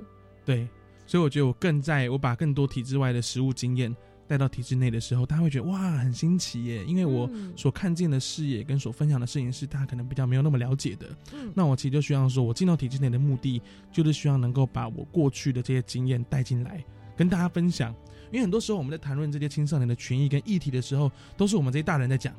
[0.45, 0.67] 对，
[1.05, 3.93] 所以我觉得我更在我把更多体制外的实务经验
[4.25, 11.07] 带到体制内的时候，大家会觉得哇很新奇耶，因为我所看见的视野跟所分享的事情是他可能比较没有那么了解的。
[11.53, 16.83] 那我其实就希望说，我进到体制内的目的就是希望能够把我过去的这些经验带进来，
[17.15, 17.93] 跟大家分享。
[18.31, 22.33] 因为很多时候我们在谈论这些青少年的权益跟议题的时候，都是我们这些大人在讲，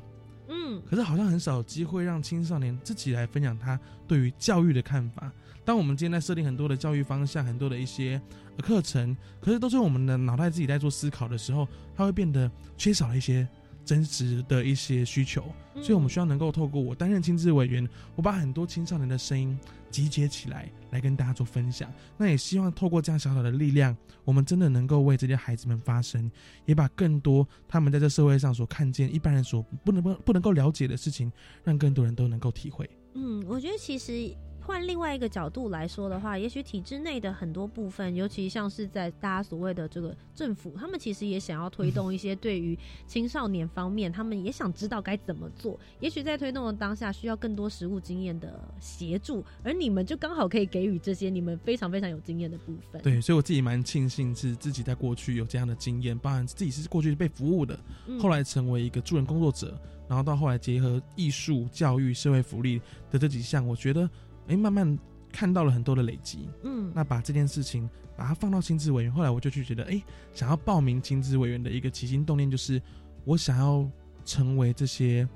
[0.49, 5.31] 嗯，可是好像很少有机会让青少年自己来分享他对于教育的看法。
[5.63, 8.21] 当我们今天在设定很多的教育方向、很多的一些
[8.61, 13.47] 课程，可是都是我们的脑袋自己在做思考的时候，它会变得缺少了一些
[13.85, 15.43] 真实的一些需求，
[15.75, 19.57] 所以我们需要能够透过我担任亲子委员，我把很多青少年的声音
[19.95, 21.89] 集结起来，来跟大家做分享。
[22.17, 26.29] 那也希望透过这样小小的力量，我们真的能够为这些孩子们发声，
[26.65, 31.31] 也把更多他们在这社会上所看见一般人所不能不不能够了解的事情，
[31.63, 32.89] 让更多人都能够体会。
[33.13, 34.35] 嗯，我觉得其实。
[34.65, 45.79] 换另外一个角度来说的话，也许体制内的很多部分，尤其像是在大家所谓的这个政府，他们其实也想要推动一些 对于青少年方面，他们也想知道该怎么做。
[45.99, 52.99] 也许在推动的当下，需要更多实务经验的协助，而你们就刚好可以给予这些你们非常非常有经验的部分。
[53.03, 57.79] 对，所以我自己蛮庆幸是自己在过去有这样的经验，包含自己是过去被服务的，
[58.19, 64.09] 后来成为一个助人工作者，然后到后来结合艺术、教育、社会福利的这几项，我觉得。
[64.47, 64.97] 哎，慢慢
[65.31, 70.01] 看到了很多的累积，嗯，那把这件事情把它放到亲子委员，后来我就去觉得，哎，
[70.33, 72.81] 想要报名亲子委员的一个起心动念就是，
[73.23, 73.89] 我想要
[74.23, 75.27] 成为这些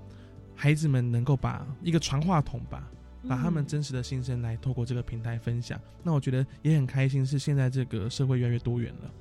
[0.55, 2.89] 孩子们能够把一个传话筒吧，
[3.27, 5.79] 把他们真实的心声来透过这个平台分享。
[6.03, 9.11] 那我觉得也很开心，是现在这个社会越来越多元了，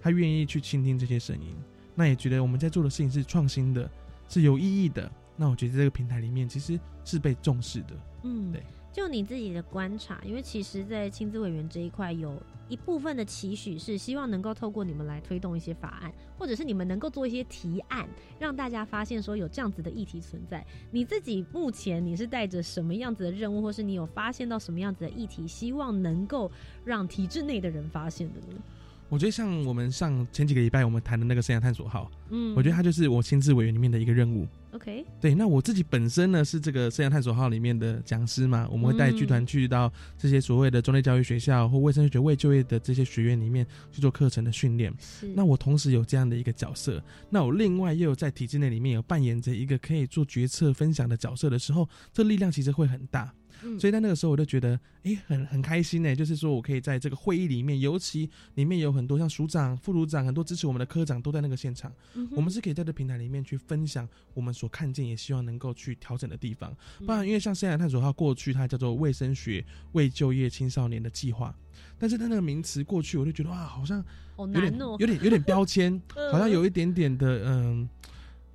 [0.00, 1.56] 他愿意去倾听这些声音，
[1.94, 3.90] 那也觉得我们在做的事情是创新的，
[4.28, 5.10] 是有意义的。
[5.36, 8.62] 那我觉得这个平台里面其实是被重视的，嗯，对。
[8.92, 20.66] 就你自己的观察，因为其实，在亲子委员这一块，有一部分的期许是希望能够透过你们来推动一些法案，或者是你们能够做一些提案，让大家发现说有这样子的议题存在。
[20.90, 26.50] 你自己目前你是带着什么样子的任务，或是你有发现到什么样子的议题，希望能够
[26.84, 28.60] 让体制内的人发现的呢？
[29.08, 34.46] 我觉得像我们上前几个礼拜我们谈的那个生涯探索号，嗯，我觉得它就是我亲自委员里面的一个任务。
[34.72, 44.92] OK，对，那我自己本身呢是这个生涯探索号里面的讲师嘛，我们会带剧团去到这些所谓的中类教育学校或卫生学位就业的这些学院里面去做课程的训练。
[45.34, 53.32] 那我同时有这样的一个角色，那我另外又有在体制内里面有扮演着一个可以做决策分享的角色的时候，这力量其实会很大。
[53.78, 56.14] 所以在那个时候，我就觉得，哎，很很开心呢。
[56.14, 61.92] 就是说我可以在这个会议里面，尤其里面有很多像署长、副署长，很多支持我们的科长都在那个现场。
[62.32, 66.74] 我们是可以在这平台里面去分享我们所看见，也希望能够去调整的地方。
[66.98, 71.54] 不然，因为像生涯探索，它过去它叫做卫生学未就业青少年的计划，
[71.98, 74.04] 但是它那个名词过去，我就觉得哇，好像
[74.36, 77.88] 有点哦，有点有点标签， 好像有一点点的，嗯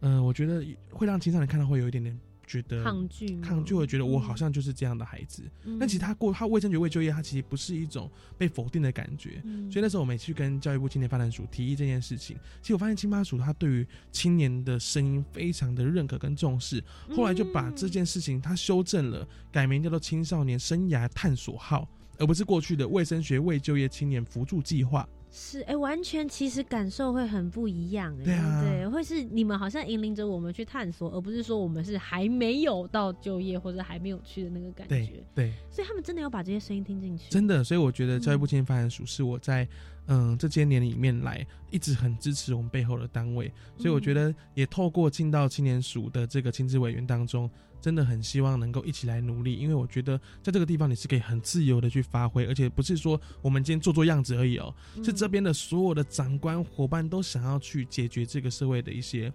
[0.02, 2.18] 嗯，我觉得会让青少年看到会有一点点。
[2.46, 5.44] 觉得抗拒，抗拒会觉得我好像就是这样的孩子。
[5.80, 9.42] 但其实他过他卫生局未就业，他其实不是一种被否定的感觉。
[9.72, 12.38] 所以那时候我们去跟教育部青年发展署提议这件事情。
[12.62, 16.84] 其实我发现青发署他对于青年的声音非常的认可跟重视。
[17.16, 25.08] 后来就把这件事情他修正了，改名叫做青少年生涯探索号，而不是过去的卫生学未就业青年辅助计划。
[25.36, 35.24] 是哎，完全其实感受会很不一样哎，对，会是你们好像引领着我们去探索，而不是说我们是还没有到就业或者还没有去的那个感觉。
[35.34, 37.32] 对，所以他们真的要把这些声音听进去。
[37.32, 39.68] 真的，所以我觉得教育部青年发展署是我在
[40.06, 47.50] 嗯这些年里面来一直很支持我们背后的单位，所以我觉得也透过进到青年署的这个亲子委员当中。
[47.84, 59.30] 真的很希望能够一起来努力，因为我觉得在这个地方你是可以很自由的去发挥，而且不是说我们今天做做样子而已哦，是这边的所有的长官伙伴都想要去解决这个社会的一些，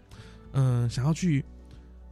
[0.53, 1.45] 嗯，想要去，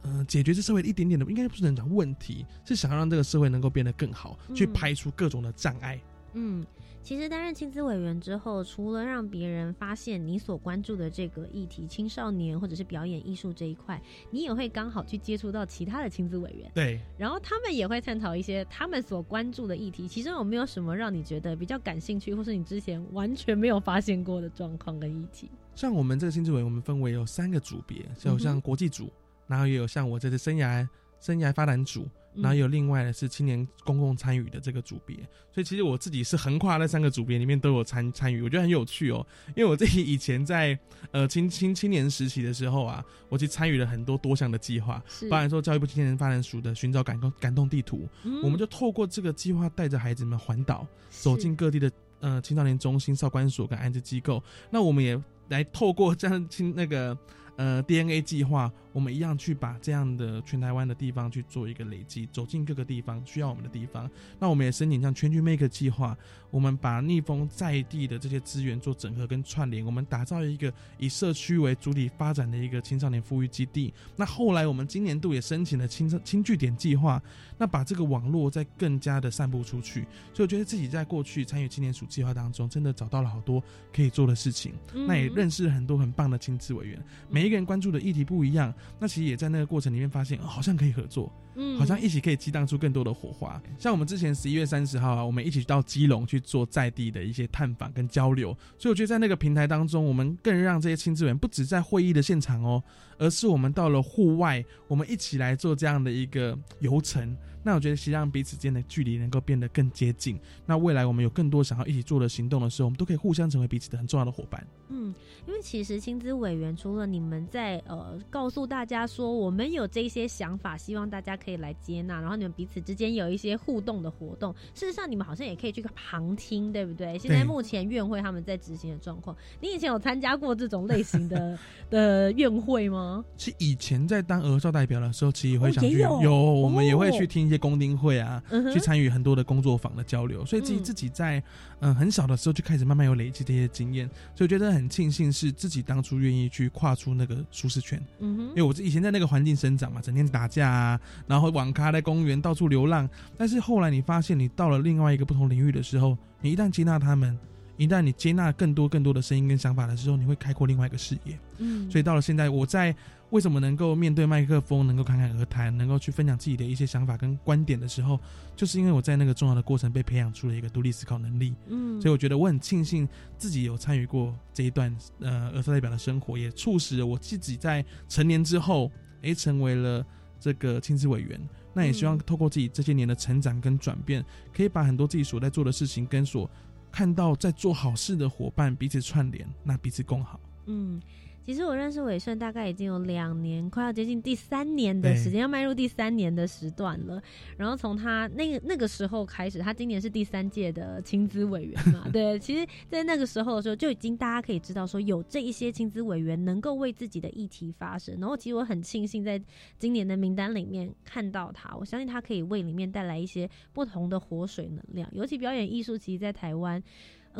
[0.03, 5.99] 嗯，解决这社会一点点的，应该不是能讲问题，是想要让这个社会能够变得更好，去排除各种的障碍。
[6.33, 6.63] 嗯。
[7.07, 16.69] 其实担任亲子委员之后，除了让别人发现你所关注的这个议题，青少年或者是表演艺术这一块，你也会刚好去接触到其他的亲子委员。
[16.75, 20.05] 对，然后他们也会探讨一些他们所关注的议题。
[20.05, 25.49] 其中有没有什么让你觉得比较感兴趣，或是你之前完全没有发现过的状况跟议题？
[25.75, 29.09] 像我们这个亲子委员，我们分为有三个组别，就像国际组，
[29.47, 30.85] 然后也有像我这次生涯
[31.21, 32.05] 生涯发展组。
[32.37, 35.15] 然后有另外的是青年公共参与的这个组别，
[35.51, 39.25] 所以其实我自己是横跨那三个组别里面都有参参与，我觉得很有趣哦。
[39.55, 40.77] 因为我自己以前在
[41.11, 48.07] 呃青青青年时期的时候啊，我去参与了很多多项的计划，包含说教育部青年发展署的寻找感动感动地图，
[48.43, 54.43] 我们就透过这个计划带着孩子们环岛，走进各地的呃青少年中心、少管所跟安置机构。
[54.69, 57.17] 那我们也来透过这样青那个。
[57.57, 64.09] 呃，DNA 计划，我们一样去把这样的全台湾的地方去做一个累积，走进各个地方需要我们的地方。
[64.39, 66.17] 那我们也申请像全局 Make 计划，
[66.49, 73.93] 我们把逆风在地的这些资源做整合跟串联，我们打造一个以社区为主体发展的一个青少年富裕基地。
[74.15, 77.21] 那后来我们今年度也申请了青青据点计划，
[77.59, 80.07] 那把这个网络再更加的散布出去。
[80.33, 86.99] 所以我觉得自己在过去参与青年署计划当中，真的找到了好多可以做的事情，那也认识了很多很棒的亲子委员。
[87.29, 93.61] 每一个人关注的议题不一样，那其实也在那个过程里面发现，好像可以合作，嗯，好像一起可以激荡出更多的火花。
[93.77, 102.81] 像我们之前十一月三十号啊，我们一起到基隆去做在地的一些探访跟交流，所以我觉得在那个平台当中，我们更让这些亲子员不止在会议的现场哦，
[103.17, 107.35] 而是我们到了户外，我们一起来做这样的一个游程。
[107.63, 110.39] 那我觉得，其实让彼此间的距离能够变得更接近。
[110.65, 114.65] 那未来我们有更多想要一起做的行动的时候，我们都可以互相成为彼此的很重要的伙伴。
[114.87, 115.13] 嗯，
[115.45, 124.53] 因为其实亲子委员除了你们在呃告诉大家说我们有这些想法，希望大家可以来接纳，然后你们彼此之间有一些互动的活动。
[124.73, 127.17] 事实上，你们好像也可以去旁听，对不对？
[127.17, 131.57] 现在目前院会他们在执行的状况， 你以前有参加过这种类型的
[131.89, 133.23] 的院会吗？
[133.37, 138.41] 是以前在当儿少代表的时候，其实也会想去有，我们也会去听一些公听会啊，
[138.73, 141.41] 去参与很多的工作坊的交流，所以自己自己在
[141.79, 144.67] 嗯很小的时候就开始慢慢有累积这些经验，所以我觉得。
[144.77, 153.09] 很庆幸是自己当初愿意去跨出那个舒适圈，嗯哼，因为我以前在那个环境生长嘛，整天打架啊，然后网咖在公园到处流浪。
[153.37, 157.37] 但是后来你发现，你到了另外一个不同领域的时候，你一旦接纳他们，
[157.77, 161.37] 一旦你接纳更多更多的声音跟想法的时候，你会开阔另外一个视野。
[161.59, 162.95] 嗯，所以到了现在，我在。
[163.31, 168.17] 为什么能够面对麦克风，能够侃侃而谈，能够去分享自己的一些想法跟观点的时候，
[168.55, 171.53] 就是因为我在那个重要的过程被培养出了一个独立思考能力。
[171.67, 173.05] 嗯，所以我觉得我很庆幸
[173.37, 178.89] 自己有参与过这一段呃儿童代表的生活，也促使了我自己在成年之后，
[179.23, 180.05] 诶，成为了
[180.39, 181.39] 这个亲子委员。
[181.73, 186.49] 那也希望透过自己这些年的成长跟转变，可以把很多自己所在做的事情跟所
[186.91, 190.39] 看到在做好事的伙伴彼此串联，那彼此共好。
[190.65, 191.01] 嗯。
[191.47, 197.23] 其实我认识伟顺大概已经有两年，快要接近第三年的时间，要迈入第三年的时段了。
[197.55, 202.03] 然后从他那个那个时候开始，他今年是第三届的亲资委员嘛？
[202.11, 208.19] 对，其实，在那个时候的时候，就已经大家可以知道说，有这一些亲资委员能够为自己的议题发声。
[208.19, 209.41] 然后，其实我很庆幸在
[209.79, 215.09] 今年的名单里面看到他，我相信他可以为里面带来一些不同的活水能量。
[215.13, 216.83] 尤其表演艺术，其实，在台湾。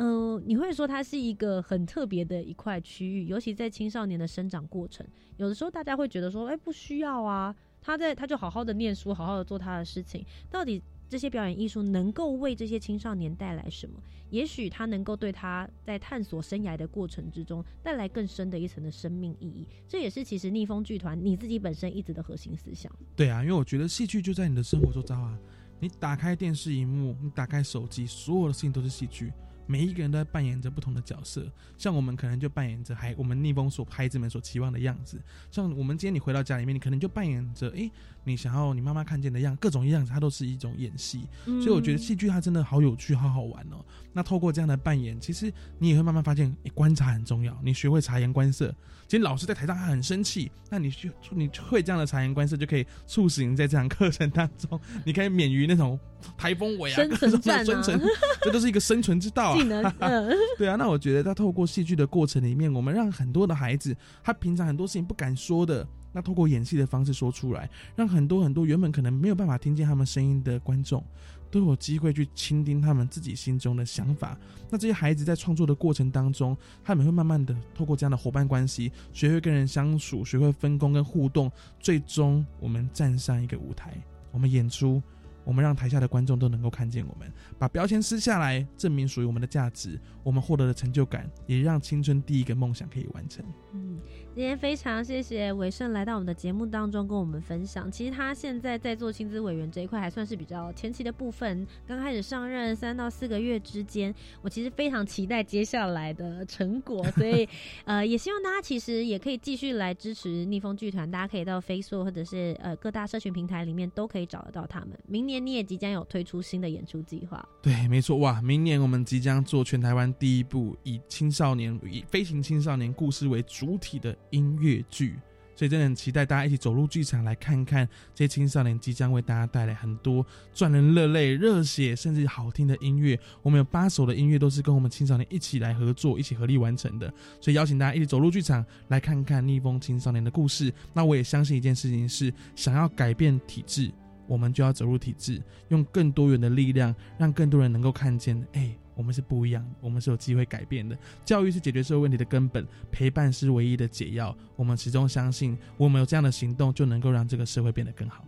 [0.00, 5.04] 嗯，你会说它是一个很特别的一块区域，尤其在青少年的生长过程，
[5.38, 10.24] 有的时候大家会觉得说，哎，不需要啊，他在他就好好的念书，好好的做他的事情。
[10.48, 14.00] 到底这些表演艺术能够为这些青少年带来什么？
[14.30, 19.66] 也许他能够对他在探索生涯的过程之中带来更深的一层的生命意义。
[19.88, 22.92] 这也是其实逆风剧团你自己本身一直的核心思想。
[23.16, 25.36] 对啊，因为我觉得戏剧就在你的生活周遭啊，
[25.80, 29.32] 你打开电视荧幕，你打开手机，所有的事情都是戏剧。
[29.68, 31.46] 每一个人都在扮演着不同的角色，
[31.76, 37.90] 像我们可能就扮演着孩我们逆风所孩子们所期望的样子，像我们今天你回到家里面，你可能就扮演着诶。
[38.28, 41.26] 你想要你妈妈看见的样，各种样子，它都是一种演戏。
[41.44, 43.82] 所以我觉得戏剧它真的好有趣，好好玩哦。
[44.12, 47.58] 那透过这样的扮演，其实你也会慢慢发现，你观察很重要。
[47.64, 48.74] 你学会察言观色。
[49.06, 55.98] 其实老师在台上他很生气，那你就你会这样的察言观色，就可以促使你在这堂课程当中，你可以免于那种
[56.36, 57.82] 台风尾啊、生存战啊，
[58.42, 59.52] 这都是一个生存之道
[59.98, 60.22] 啊。
[60.58, 65.86] 对啊，那我觉得在透过戏剧的过程里面，我们让很多的孩子，他平常很多事情不敢说的。
[66.12, 71.04] 那透过演戏的方式说出来，让很多很多原本可能没有办法听见他们声音的观众，
[71.50, 74.38] 都有机会去倾听他们自己心中的想法。
[74.70, 83.96] 那这些孩子在创作的过程当中，他们会慢慢的透过这样的伙伴关系，学会跟人相处，学会分工跟互动，最终我们站上一个舞台，
[84.32, 85.02] 我们演出。
[85.44, 93.42] 我们让台下的观众都能够看见我们，把标签撕下来，证明属于我们的价值，我们获得的成就感，也让青春第一个梦想可以完成。
[93.72, 93.98] 嗯，
[94.38, 97.90] 今天非常谢谢伟盛来到我们的节目当中，跟我们分享。
[97.90, 107.48] 其实他现在在做亲子委员这一块，还算是比较前期的部分，刚开始上任三到四个月之间，我其实非常期待接下来的成果，所以
[107.84, 114.90] 呃，也希望大家其实也可以继续来支持逆风剧团，大家可以到 Facebook 或者是呃各大社群平台里面都可以找得到他们。
[115.08, 115.44] 明年。
[115.44, 118.40] 你也即将有推出新的演出计划，对，没错，哇！
[118.40, 125.16] 明年我们即将做全台湾第一部以青少年、以飞行青少年故事为主体的音乐剧，
[125.54, 130.24] 所以真的很期待大家一起走入剧场来看看这些青少年即将为大家带来很多
[130.54, 133.18] 赚人热泪、热血甚至好听的音乐。
[133.42, 140.72] 我们有八首的音乐都是跟我们青少年一起来合作、一起合力完成的，所以邀请大家一起走入剧场来看看逆风青少年的故事。
[140.92, 143.90] 那我也相信一件事情是，想要改变体制。
[144.28, 150.98] 我们就要走入体制，用更多元的力量，让更多人能够看见，哎，我们是不一样，我们是有机会改变的。
[151.24, 154.36] 教育是解决社会问题的根本，陪伴是唯一的解药。
[154.56, 158.24] 我们始终相信，我们有这样的行动，就能够让这个社会变得更好。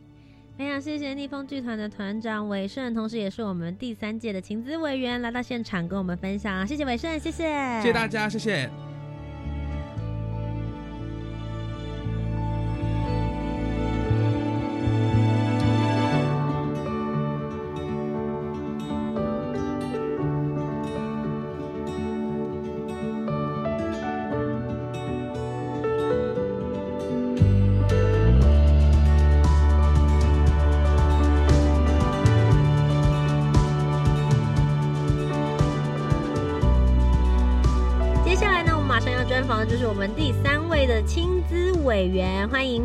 [0.57, 6.65] 非常谢谢逆风剧团的团长伟盛，同时也是我们第三届的情资委员，来到现场跟我们分享。
[6.65, 8.90] 谢谢伟盛，谢谢，谢谢大家，谢谢。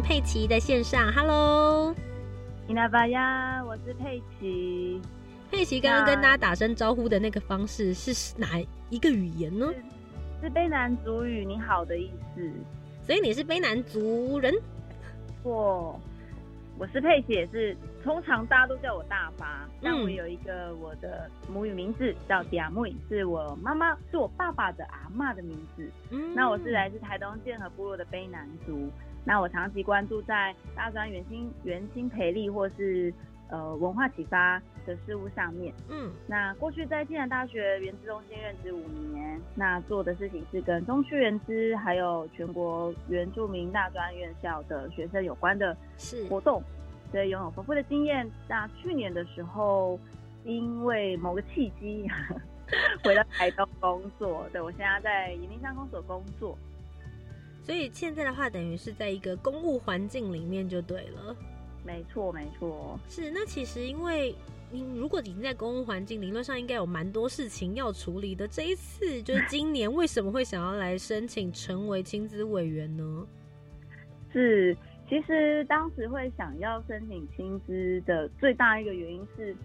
[0.05, 1.11] 佩奇在线上。
[1.11, 1.93] Hello，
[2.67, 5.01] 伊娜巴呀，我是佩奇。
[5.49, 8.47] 佩奇刚刚跟大家打声招呼的那个方式是哪
[8.91, 9.67] 一个语言呢？
[10.43, 12.51] 是卑南族语“你好”的意思。
[13.01, 14.53] 所以你是卑南族人？
[15.41, 15.99] 错，
[16.77, 17.75] 我是佩奇，也是。
[18.03, 25.89] 通常大家都叫我大发，但我有一个我的母语名字叫迪亚木，是我妈妈是我爸爸的阿妈的名字。
[26.11, 28.91] 嗯，那我是来自台东建和部落的卑南族。
[29.25, 33.13] 那我长期关注在大专原心原心培力或是
[33.49, 35.73] 呃文化启发的事物上面。
[35.89, 45.75] 嗯，那过去在暨南大学原子中心任职五年，那做的事情是跟中区原资还有全国原住民大专院校的学生有关的
[46.29, 46.61] 活动。
[47.11, 48.29] 所以拥有丰富的经验。
[48.49, 49.97] 那去年的时候，
[50.43, 52.05] 因为某个契机，
[53.03, 54.45] 回到台东工作。
[54.51, 56.57] 对我现在在移民商公所工作。
[57.65, 61.35] 所以现在的话，等于是在一个公务环境里面就对了。
[61.83, 62.99] 没错，没错。
[63.09, 64.35] 是那其实因为
[64.71, 68.47] 你如果已经在公务环境，理论上应该有蛮多事情要处理的。
[68.47, 73.27] 这一次就是今年，为什么会想要来申请成为亲子委员呢？
[74.31, 74.77] 是。
[75.07, 79.55] 其实当时会想要申请薪资的最大一个原因是，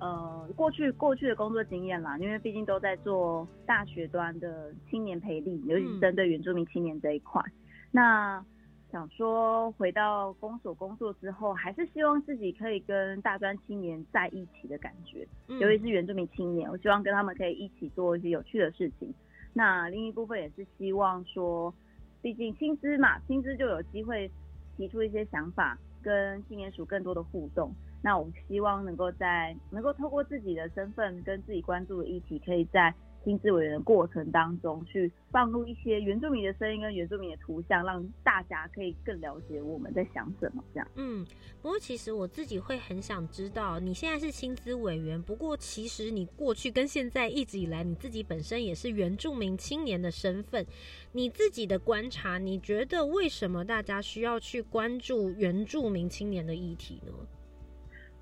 [0.00, 7.42] 呃，过去过去的工作经验啦，因为毕竟都在做大学端的青年培力，尤其是针对原住民青年这一块。
[7.90, 8.44] 那
[8.90, 19.12] 想说回到公所工作之后，还是希望自己可以跟大专青年在一起的感觉，尤其是原住民青年，我希望跟他们可以一起做一些有趣的事情。
[19.52, 21.72] 那另一部分也是希望说，
[22.20, 24.30] 毕竟薪资嘛，薪资就有机会。
[24.76, 27.72] 提出一些想法，跟青年署更多的互动。
[28.04, 32.94] 那我们希望能够在能够透过自己的身份跟自己关注的议题，可以在。
[33.24, 40.62] 亲自委员的过程当中，去放入一些原住民的声音跟原住民的图像，让大家可以更了解我们在想什么。
[40.74, 41.24] 这样，嗯，
[41.62, 50.66] 不过其实我自己会很想知道，你现在是薪资委员，不过其实你过去跟现在一直以来，你自己本身也是原住民青年的身份，
[51.12, 57.12] 你自己的观察，你觉得为什么大家需要去关注原住民青年的议题呢？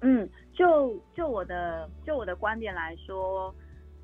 [0.03, 3.55] 嗯，就就我的就我的观点来说。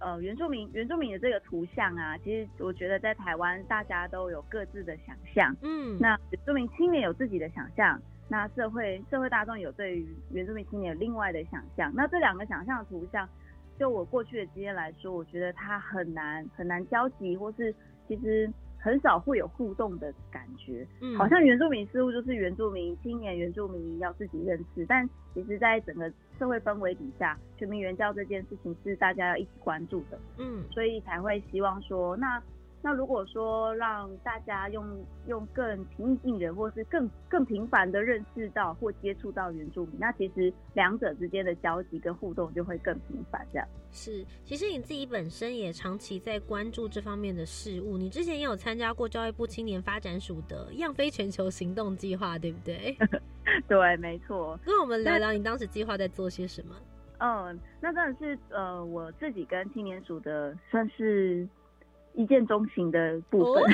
[0.00, 5.52] 呃，原住民原住民的这个图像啊，其实我觉得在台湾大家都有各自的想象。
[5.60, 11.92] 嗯，那原住民青年有自己的想象，那社会社会大众有对于原住民青年有另外的想象。
[11.96, 13.28] 那这两个想象的图像，
[13.76, 17.74] 就我过去的经验来说，我觉得它很难很难交集，或是
[18.06, 18.48] 其实。
[18.88, 32.42] 很少会有互动的感觉，嗯，好像原住民似乎就是原住民青年原住民要自己认识，但其实，在整个社会氛围底下，全民援教这件事情是大家要一起关注的，嗯，所以才会希望说那。
[32.80, 43.44] 那如果说让大家用用更平易近人，或是更更频繁的认识到或接触到原住民，那其实两者之间的交集跟互动就会更频繁。
[43.52, 47.98] 这样是，其实你自己本身也长期在关注这方面的事物。
[47.98, 52.96] 你之前也有参加过教育部青年发展署的“样飞全球行动计划”，对不对？
[53.66, 54.58] 对，没错。
[54.64, 56.76] 跟我们聊聊你当时计划在做些什么？
[57.18, 61.48] 嗯，那当然是呃，我自己跟青年署的算是。
[62.14, 63.64] 一见钟情的部分，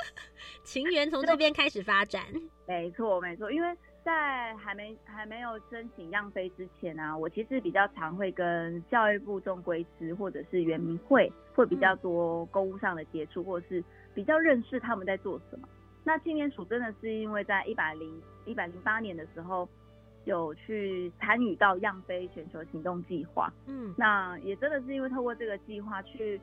[0.64, 2.22] 情缘从这边开始发展。
[2.66, 13.82] 没错，没错，因为在还没还没有申请样飞之前啊，我其实比较常会跟教育部中规司或者是原民会会比较多公务上的接触，或者是
[14.14, 15.68] 比较认识他们在做什么。
[16.04, 19.68] 那青年署真的是因为在一百零一百零八年的时候
[20.24, 26.40] 有去参与到样飞全球行动计划，嗯，那也真的是因为透过这个计划去。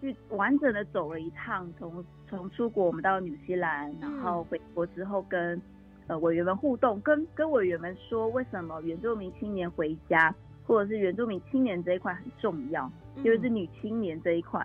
[0.00, 5.60] 去完整的走了一趟，从从出国我们到纽西兰，然后回国之后跟
[6.06, 10.32] 呃委员们互动，跟跟委员们说为什么原住民青年回家，
[10.66, 12.88] 或者是原住民青年这一块很重要，
[13.24, 14.64] 尤其是女青年这一块，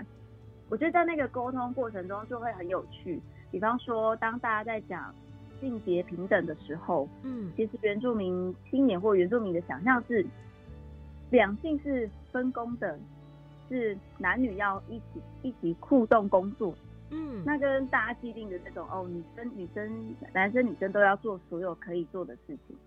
[0.69, 3.19] 我觉得在那个沟通过程中就会很有趣。
[3.49, 5.13] 比方说，当大家在讲
[5.59, 10.23] 性别平等的时候，嗯，其实原住民青年或原住民的想象是
[11.31, 12.99] 两性是分工的。
[13.74, 16.71] 是男女要一起一起互动工作，
[17.09, 22.78] 嗯，那跟大家既定的这种哦，女生女生男生女生都要做所有可以做的事情，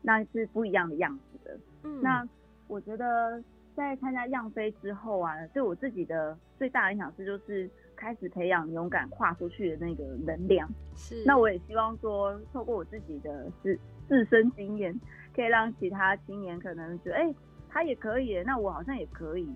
[0.00, 1.56] 那是不一样的样子的。
[1.84, 2.28] 嗯，那
[2.66, 3.40] 我觉得
[3.76, 10.68] 在参加样飞之后啊，对我自己的最大的影响是，就是开始培养勇敢跨出去的那个能量。
[10.96, 13.78] 是，那我也希望说，透过我自己的自
[14.08, 14.92] 自身经验，
[15.36, 17.32] 可以让其他青年可能觉得，哎。
[17.74, 19.48] 他也可以，那我好像也可以，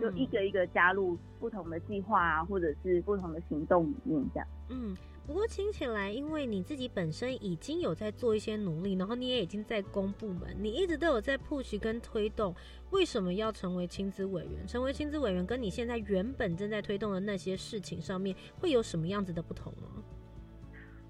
[0.00, 4.48] 就一个一个加入不同的计划啊，或者是不同的行动里面这样。
[4.68, 12.54] 嗯，不过听起来，因为你自己本身已经有在做一些努力，然后你也已经在公部门，你一直都有在 push 跟推动，
[12.90, 14.66] 为什么要成为亲子委员？
[14.66, 20.02] 成为亲子委员跟你现在原本正在推动的那些事情上面，会有什么样子的不同呢？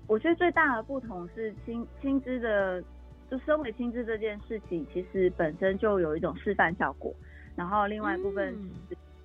[0.07, 2.83] 我觉得最大的不同是亲亲资的。
[3.31, 7.15] 就身为亲资这件事情，其实本身就有一种示范效果。
[7.61, 8.55] 然后另外一部分，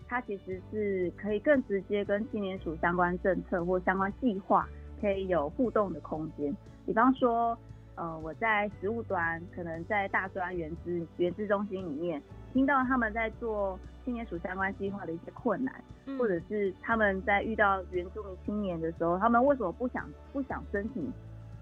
[0.10, 4.68] 它其实是可以更直接跟青年署相关政策或相关计划
[5.00, 6.54] 可以有互动的空间。
[6.86, 7.58] 比方说，
[7.96, 12.22] 呃，我在实务端，可能在大专原资原资中心里面，
[12.52, 15.74] 听到他们在做青年署相关计划的一些困难，
[16.20, 21.10] 或者是他们在遇到原住民青年的时候，他们为什么不想不想申请？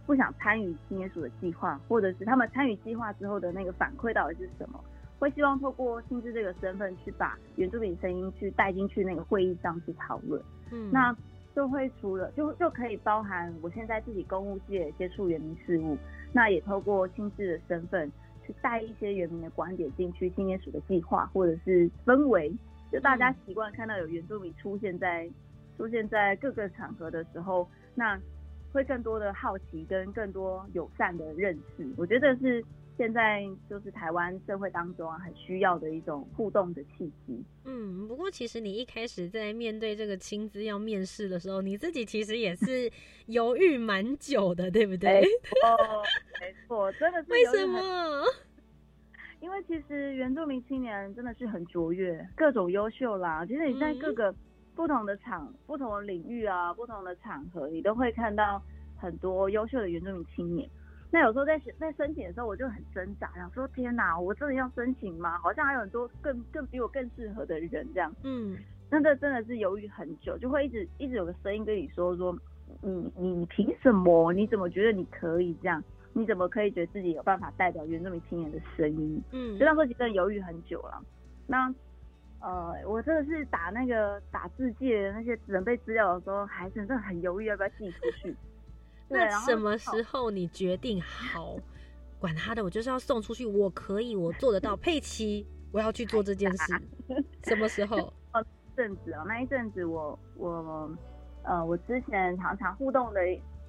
[0.08, 4.84] 不想参与青年署的计划，或者是他们参与计划之后的那个反馈到底是什么？
[5.24, 10.42] 会希望透过亲自这个身份去把原住民声音去带进去那个会议上去讨论。
[10.70, 11.16] 嗯，那
[11.56, 15.98] 就会除了就就可以包含我现在自己公务界接触原民事务，
[16.34, 18.12] 那也透过亲自的身份
[18.46, 22.54] 去带一些原民的观点进去青年署的计划或者是氛围，
[22.92, 25.30] 就大家习惯看到有原住民出现在
[25.78, 27.66] 出现在各个场合的时候，
[27.96, 28.20] 那。
[28.74, 32.66] 会更多的好奇跟更多友善的认识，我觉得是
[32.98, 37.44] 现在就是台湾社会当中啊很需要的一种互动的契机。
[37.66, 42.92] 嗯，不过其实你一开始在面对这个亲子要面试的时候，你自己其实也是
[43.28, 45.22] 犹豫蛮久的，对不对？
[45.64, 46.04] 哦，
[46.42, 47.32] 没错，真的是。
[47.32, 47.80] 为什么？
[49.42, 53.46] 因为其实原住民青年真的是很卓越，各种优秀啦。
[53.46, 54.34] 其实你在各个。
[54.76, 58.60] 不同的场、不同的领域啊，不同的场合，你都会看到
[58.98, 60.68] 很多优秀的原住民青年。
[61.14, 65.38] 那有时候在在申请的时候，我就很挣扎，想说：天哪，我真的要申请吗？
[65.38, 68.12] 好像还有很多更更比我更适合的人这样。
[68.24, 68.58] 嗯，
[68.90, 72.36] 那这真的是犹豫很久，就会一直一直有个声音跟你说：说
[72.82, 74.34] 你你你凭什么？
[74.34, 75.84] 你怎么觉得你可以这样？
[76.14, 79.22] 你怎么可以觉得自己有办法代表原住民青年的声音？
[79.32, 81.00] 嗯，就那时候其实犹豫很久了。
[81.46, 81.72] 那。
[82.46, 88.36] 呃，我真的是打那个打字界那些准备资料的时候，还真的很犹豫要不要寄出去。
[89.10, 91.56] 那什么时候你决定好，
[92.20, 94.76] 管他的，我就是要送出去，我可以，我做得到。
[94.76, 96.82] 佩奇，我要去做这件事。
[97.44, 98.14] 什么时候？
[98.34, 98.46] 哦，
[98.76, 100.90] 阵子哦，那一阵子我我
[101.44, 103.20] 呃，我之前常常互动的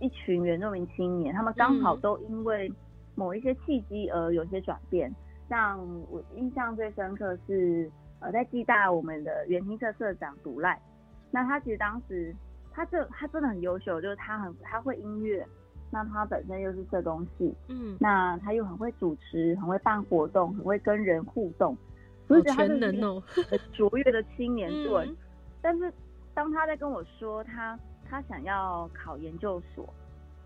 [0.01, 2.73] 一群原住民青年，他们刚好都因为
[3.15, 5.15] 某一些契机而有些转变。
[5.49, 5.79] 像
[6.11, 7.91] 我印象最深刻是。
[8.21, 10.81] 呃，在暨大我们的园庭社社长独赖，
[11.31, 12.35] 那他其实当时
[12.75, 15.47] 他这他真的很优秀，就是他很他会音乐，
[15.91, 21.77] 那他本身又是社工系，嗯，那他又很会主持，很会办活动，很会跟人互动，
[22.27, 25.09] 所以他是很卓越的青年对。
[25.63, 25.93] 但是
[26.35, 27.79] 当他在跟我说他
[28.11, 29.89] 他想要考研究所，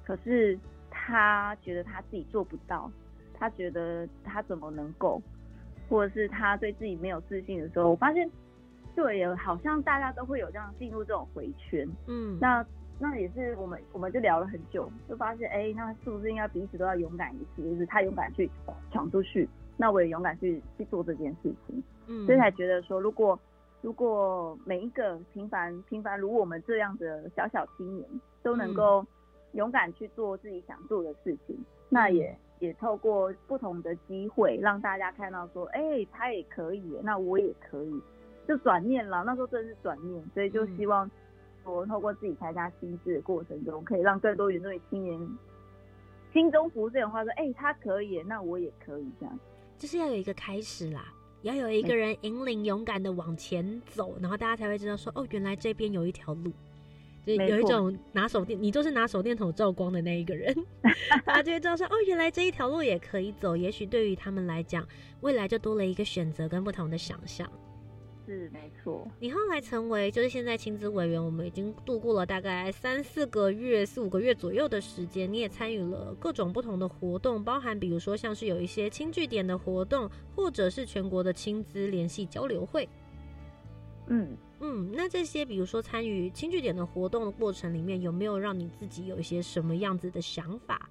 [0.04, 0.58] 可是
[0.90, 2.90] 他觉得他自己做不到，
[3.34, 5.20] 他觉得他怎么能够？
[5.88, 8.30] 或者是他对自己没有自信的时候，我发现，
[8.98, 12.66] 对，好像大家都会有这样进入这种回圈，嗯，那
[12.98, 17.62] 那也是我们我们就聊了很久，就发现，哎，那是不是应该彼此都要勇敢一次？
[17.62, 18.50] 就是他勇敢去
[18.90, 23.38] 闯出去，那我也勇敢去去做这件事情，嗯，所以才觉得说，如果
[23.82, 28.08] 如果每一个平凡平凡如我们这样的小小青年
[28.42, 29.06] 都能够
[29.52, 31.56] 勇敢去做自己想做的事情，
[31.88, 32.36] 那也。
[32.60, 38.02] 也透过不同的机会，让大家看到说，哎，他也可以，那我也可以，
[38.48, 39.22] 就转念了。
[39.24, 41.08] 那时候真的是转念，所以就希望
[41.64, 45.38] 我透过自己参加心智的过程中，可以让更多原住民青年
[46.32, 49.38] 心中浮这种话说，哎，他可以，那我也可以，这样。
[49.76, 56.50] 就是要有一个开始啦，要有一个人引领，勇敢的往前走，然后大家才会知道说，哦，原来这边有一条路。
[57.26, 60.54] 就有一种拿手电，你就是拿手电筒照光的那一个人，
[61.26, 63.54] 他就会知道说，哦，原来这一条路也可以走。
[63.54, 64.82] 也许对于他们来讲，
[65.20, 67.46] 未来就多了一个选择跟不同的想象。
[68.28, 69.08] 是没错。
[69.18, 75.32] 你后来成为就是现在亲子委员，我们已经度过了大概三四个月、四五个月左右的时间。
[75.32, 82.86] 你也参与了各种不同的活动，包含比如说像是有一些亲据点的活动，或者是全国的亲子联系交流会。
[84.08, 84.36] 嗯。
[84.60, 90.90] 嗯，那这些比如说参与轻据点的活动的过程里面，有没有让你自己有一些什么样子的想法？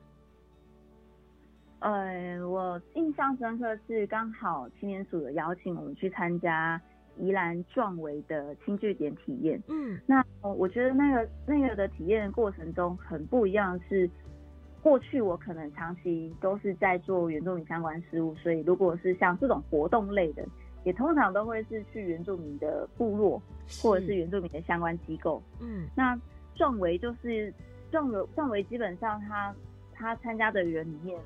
[1.79, 6.81] 呃，我印象深刻是刚好青年署的邀请我们去参加
[7.19, 9.61] 宜兰壮维的轻据点体验。
[9.67, 14.09] 嗯，那我觉得那个那个的体验过程中很不一样，是
[14.81, 20.45] 过去我可能长期都是在做原住民相关事务，所以如果是像这种活动类的，
[20.83, 23.41] 也通常都会是去原住民的部落
[23.81, 25.41] 或者是原住民的相关机构。
[25.59, 26.17] 嗯，那
[26.55, 27.53] 壮维就是
[27.91, 29.53] 壮维，壮维基本上他
[29.93, 31.19] 他参加的人里面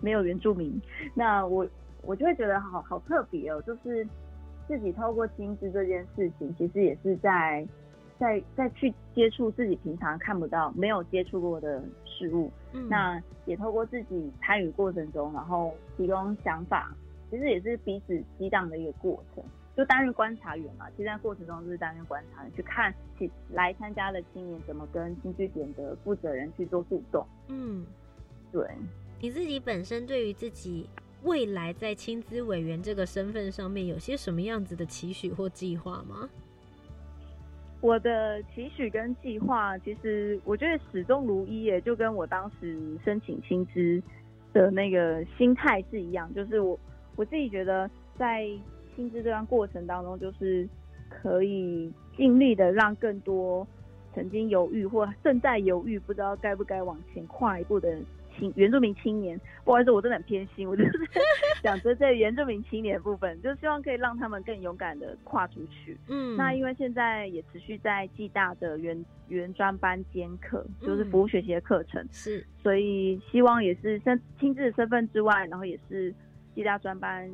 [0.00, 0.80] 没有原住民，
[1.14, 1.66] 那我
[2.02, 4.06] 我就会觉得好好特别哦，就是
[4.68, 7.66] 自己透过亲自这件事情，其实也是在。
[8.20, 16.92] 在在去接触自己平常看不到、没有接触过的事物，嗯，那也透过自己参与过程中，然后提供想法，
[17.30, 19.44] 其实也是彼此激荡的一个过程。
[19.76, 22.92] 就担任观察员嘛，其实在过程中就是担任观察员，去看
[23.50, 27.24] 来参加的青年怎么跟新据点的负责人去做互动。
[27.46, 27.86] 嗯，
[28.50, 28.68] 对，
[29.20, 30.90] 你自己本身对于自己
[31.22, 36.28] 未来在亲资委员这个身份上面，有些什么样子的期许或计划吗？
[37.80, 44.02] 我的期许跟计划，其实我觉得始终如一，耶，就跟我当时申请薪资
[44.52, 46.78] 的那个心态是一样，就是我
[47.14, 48.46] 我自己觉得在
[48.96, 50.68] 薪资这段过程当中，就是
[51.08, 53.66] 可以尽力的让更多
[54.12, 58.04] 曾经犹豫或正在犹豫，不知道该不该往前跨一步的人。
[58.56, 60.92] 原住民青年，不好意思，我真的很偏心，我就是
[61.62, 65.96] 讲着这原住民青年部分，就希望可以让他们更勇敢的跨出去。
[66.08, 76.14] 嗯，那因为现在也持续在暨大的原原专班兼课，就是服务学习的课程，是，所以希望也是身亲自的身份之外，然后也是
[76.54, 77.30] 暨大专班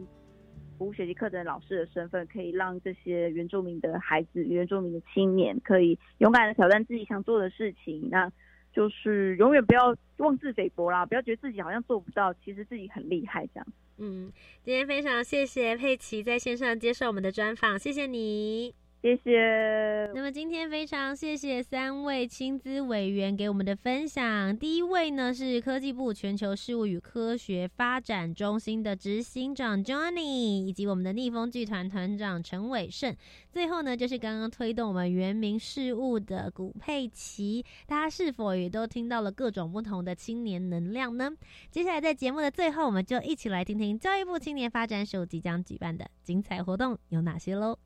[0.77, 8.09] 服务学习课程老师的身份，可以让这些原住民的孩子、原住民的青年，可以勇敢的挑战自己想做的事情。
[8.11, 8.31] 那
[8.75, 13.67] 就是永远不要妄自菲薄啦，不要觉得自己好像做不到，其实自己很厉害这样。
[13.99, 18.84] 嗯，今天非常谢谢佩奇在线上接受我们的专访，谢谢你。
[19.05, 20.11] 谢谢。
[20.15, 24.57] 那么今天非常谢谢三位亲资委员给我们的分享。
[24.57, 33.15] 第一位呢是科技部全球事务与科学发展中心的执行长 Johnny，以及我们的逆风剧团团长陈伟胜。
[33.53, 37.63] 最后呢就是刚刚推动我们原民事务的古佩奇。
[37.87, 41.31] 大家是否也都听到了各种不同的青年能量呢？
[41.71, 47.79] 接下来在节目的最后，我们就一起来听听教育部青年发展署即将举办的精彩活动有哪些喽。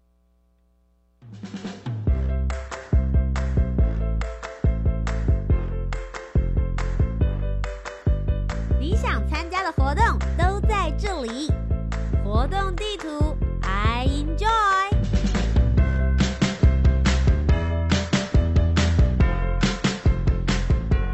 [8.80, 11.50] 你想参加的活动都在这里，
[12.24, 14.48] 活动地图 I enjoy。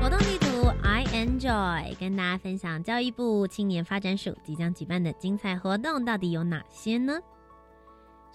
[0.01, 7.19] 活动地图 I enjoy，跟大家分享教育部青年发展署即将举办的精彩活动到底有哪些呢？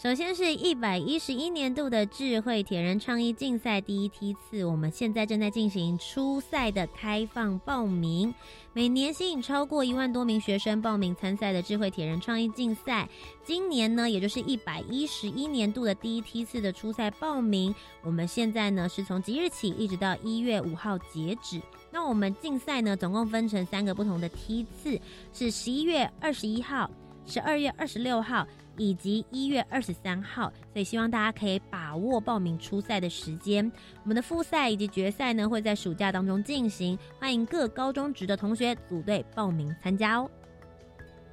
[0.01, 8.33] 首先是一百一十一年度的智慧铁人创意竞赛第一梯次，我们现在正在进行初赛的开放报名。
[8.71, 13.09] 每年吸引超过一万多名学生报名参赛的智慧铁人创意竞赛，
[13.43, 21.61] 今年呢，也就是一百一十一年度的第一梯次的初赛报名，我们现在呢是从即日起一直到一月五号截止。
[21.91, 24.97] 那我们竞赛呢，总共分成三个不同的梯次，
[25.33, 26.89] 是十一月二十一号、
[27.29, 28.45] 十二月二十六号。
[28.81, 33.69] 以及一月二十三号，所以希望大家可以把握报名初赛的时间。
[34.03, 40.31] 我们的复赛以及决赛呢，会在暑假当中进行，欢迎各高中职的同学组队报名参加哦。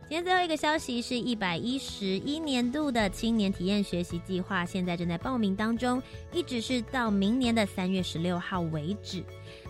[0.09, 9.23] 今天最后一个消息是，一百一十一年度的青年体验学习计划现在正在报名当中，一直是到明年的三月十六号为止。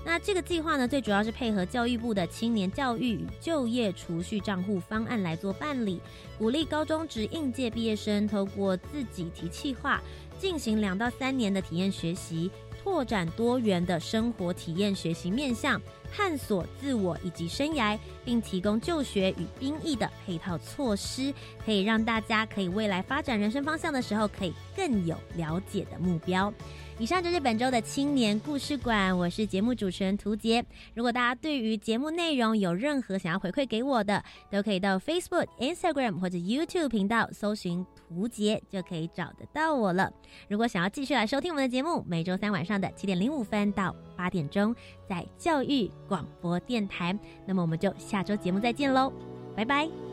[0.07, 6.01] 那这个计划呢，最主要是配合教育部的青年教育与就业储蓄账户方案来做办理，
[6.39, 10.01] 鼓励高中职应届毕业生透过自己提计划，
[10.39, 12.49] 进行两到三年的体验学习，
[12.81, 15.83] 拓展多元的生活体验学习面向，
[16.15, 21.35] 探索自我以及生涯，并提供就学与兵役的配套措施，
[21.65, 26.55] 可以让大家可以未来发展人生方向的时候，可以更有了解的目标。
[26.99, 30.65] 以上就是本周的青年故事馆，我是节目主持人涂杰。
[30.95, 40.11] 如果大家对于节目内容有任何想要回馈给我的，都可以到 Facebook、Instagram 或者 YouTube 频道搜寻涂杰，就可以找得到我了。
[40.49, 44.75] 如果想要继续来收听我们的节目，每周三晚上的七点零五分到八点钟，
[45.07, 47.15] 在教育广播电台，
[47.47, 49.13] 那么我们就下周节目再见喽，
[49.55, 50.06] 拜拜。